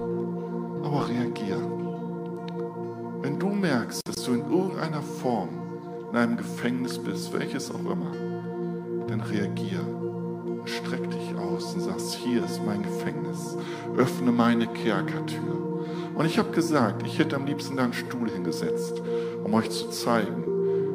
[0.83, 1.83] aber reagieren.
[3.20, 5.49] Wenn du merkst, dass du in irgendeiner Form
[6.11, 8.12] in einem Gefängnis bist, welches auch immer,
[9.09, 13.57] dann reagier und streck dich aus und sagst, hier ist mein Gefängnis,
[13.97, 15.62] öffne meine Kerkertür.
[16.14, 19.03] Und ich habe gesagt, ich hätte am liebsten da einen Stuhl hingesetzt,
[19.45, 20.45] um euch zu zeigen,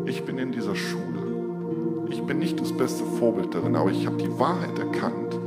[0.06, 2.08] ich bin in dieser Schule.
[2.10, 5.47] Ich bin nicht das beste Vorbild darin, aber ich habe die Wahrheit erkannt und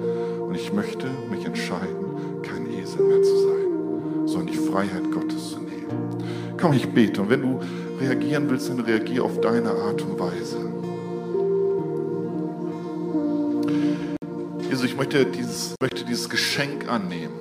[0.63, 5.89] ich möchte mich entscheiden, kein Esel mehr zu sein, sondern die Freiheit Gottes zu nehmen.
[6.61, 7.23] Komm, ich bete.
[7.23, 7.61] Und wenn du
[7.99, 10.59] reagieren willst, dann reagier auf deine Art und Weise.
[14.69, 17.35] Jesus, ich möchte dieses, möchte dieses Geschenk annehmen.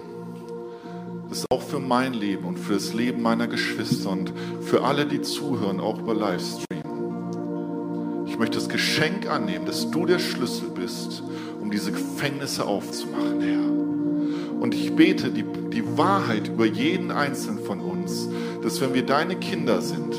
[1.27, 5.05] Das ist auch für mein Leben und für das Leben meiner Geschwister und für alle,
[5.05, 6.65] die zuhören, auch über Livestream.
[8.25, 11.21] Ich möchte das Geschenk annehmen, dass du der Schlüssel bist
[11.69, 14.59] um diese Gefängnisse aufzumachen, Herr.
[14.59, 18.27] Und ich bete die, die Wahrheit über jeden Einzelnen von uns,
[18.63, 20.15] dass wenn wir deine Kinder sind,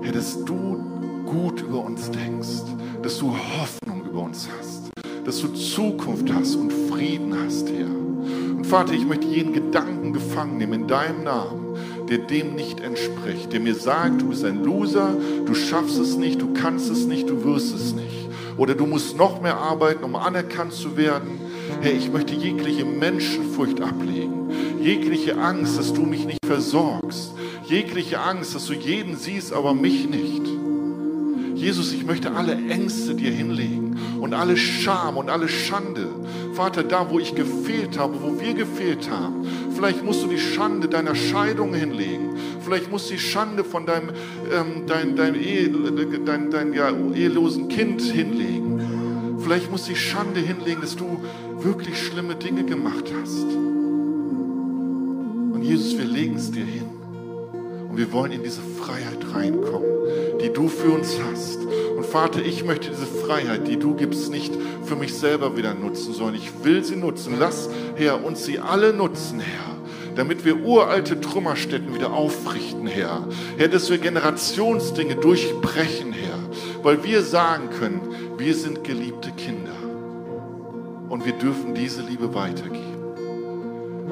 [0.00, 0.82] Herr, dass du
[1.26, 2.62] gut über uns denkst,
[3.02, 4.90] dass du Hoffnung über uns hast,
[5.26, 8.56] dass du Zukunft hast und Frieden hast, Herr.
[8.56, 11.76] Und Vater, ich möchte jeden Gedanken gefangen nehmen in deinem Namen,
[12.08, 16.40] der dem nicht entspricht, der mir sagt, du bist ein Loser, du schaffst es nicht,
[16.40, 18.19] du kannst es nicht, du wirst es nicht
[18.56, 21.40] oder du musst noch mehr arbeiten, um anerkannt zu werden.
[21.80, 27.32] Herr, ich möchte jegliche Menschenfurcht ablegen, jegliche Angst, dass du mich nicht versorgst,
[27.64, 30.42] jegliche Angst, dass du jeden siehst, aber mich nicht.
[31.54, 36.08] Jesus, ich möchte alle Ängste dir hinlegen und alle Scham und alle Schande.
[36.54, 40.88] Vater, da wo ich gefehlt habe, wo wir gefehlt haben, vielleicht musst du die Schande
[40.88, 42.30] deiner Scheidung hinlegen.
[42.70, 44.10] Vielleicht musst du die Schande von deinem,
[44.52, 45.70] ähm, dein, dein, Ehe,
[46.24, 49.40] dein, dein ja, ehelosen Kind hinlegen.
[49.40, 51.20] Vielleicht musst du die Schande hinlegen, dass du
[51.58, 53.42] wirklich schlimme Dinge gemacht hast.
[53.42, 56.84] Und Und Jesus, wir legen es dir hin.
[57.90, 59.90] Und wir wollen in diese Freiheit reinkommen,
[60.40, 61.58] die du für uns hast.
[61.96, 64.54] Und Vater, ich möchte diese Freiheit, die du gibst, nicht
[64.84, 67.34] für mich selber wieder nutzen, sondern ich will sie nutzen.
[67.40, 69.79] Lass, Herr, uns sie alle nutzen, Herr
[70.20, 73.26] damit wir uralte Trümmerstätten wieder aufrichten, Herr.
[73.56, 76.38] Herr, dass wir Generationsdinge durchbrechen, Herr,
[76.82, 78.02] weil wir sagen können,
[78.36, 79.72] wir sind geliebte Kinder
[81.08, 83.00] und wir dürfen diese Liebe weitergeben.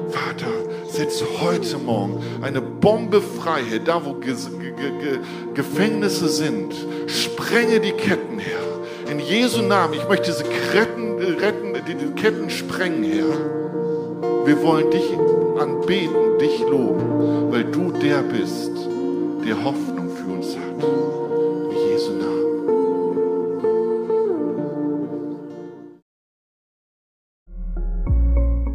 [0.09, 0.47] Vater,
[0.87, 5.19] setze heute Morgen eine Bombe frei, Herr, da wo Ge Ge Ge
[5.53, 6.73] Gefängnisse sind.
[7.05, 9.11] Sprenge die Ketten, Herr.
[9.11, 14.47] In Jesu Namen, ich möchte diese Ketten, retten, die Ketten sprengen, Herr.
[14.47, 15.03] Wir wollen dich
[15.59, 18.71] anbeten, dich loben, weil du der bist,
[19.45, 20.83] der Hoffnung für uns hat.
[21.69, 22.39] In Jesu Namen.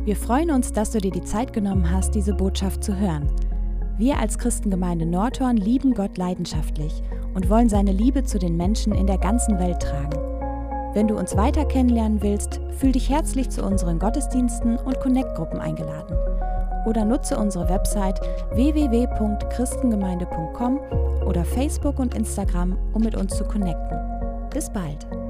[0.04, 3.30] Wir freuen uns, dass du dir die Zeit genommen hast, diese Botschaft zu hören.
[3.96, 9.06] Wir als Christengemeinde Nordhorn lieben Gott leidenschaftlich und wollen seine Liebe zu den Menschen in
[9.06, 10.18] der ganzen Welt tragen.
[10.92, 16.16] Wenn du uns weiter kennenlernen willst, fühl dich herzlich zu unseren Gottesdiensten und Connect-Gruppen eingeladen.
[16.84, 18.20] Oder nutze unsere Website
[18.52, 20.78] www.christengemeinde.com
[21.26, 23.98] oder Facebook und Instagram, um mit uns zu connecten.
[24.50, 25.23] Bis bald!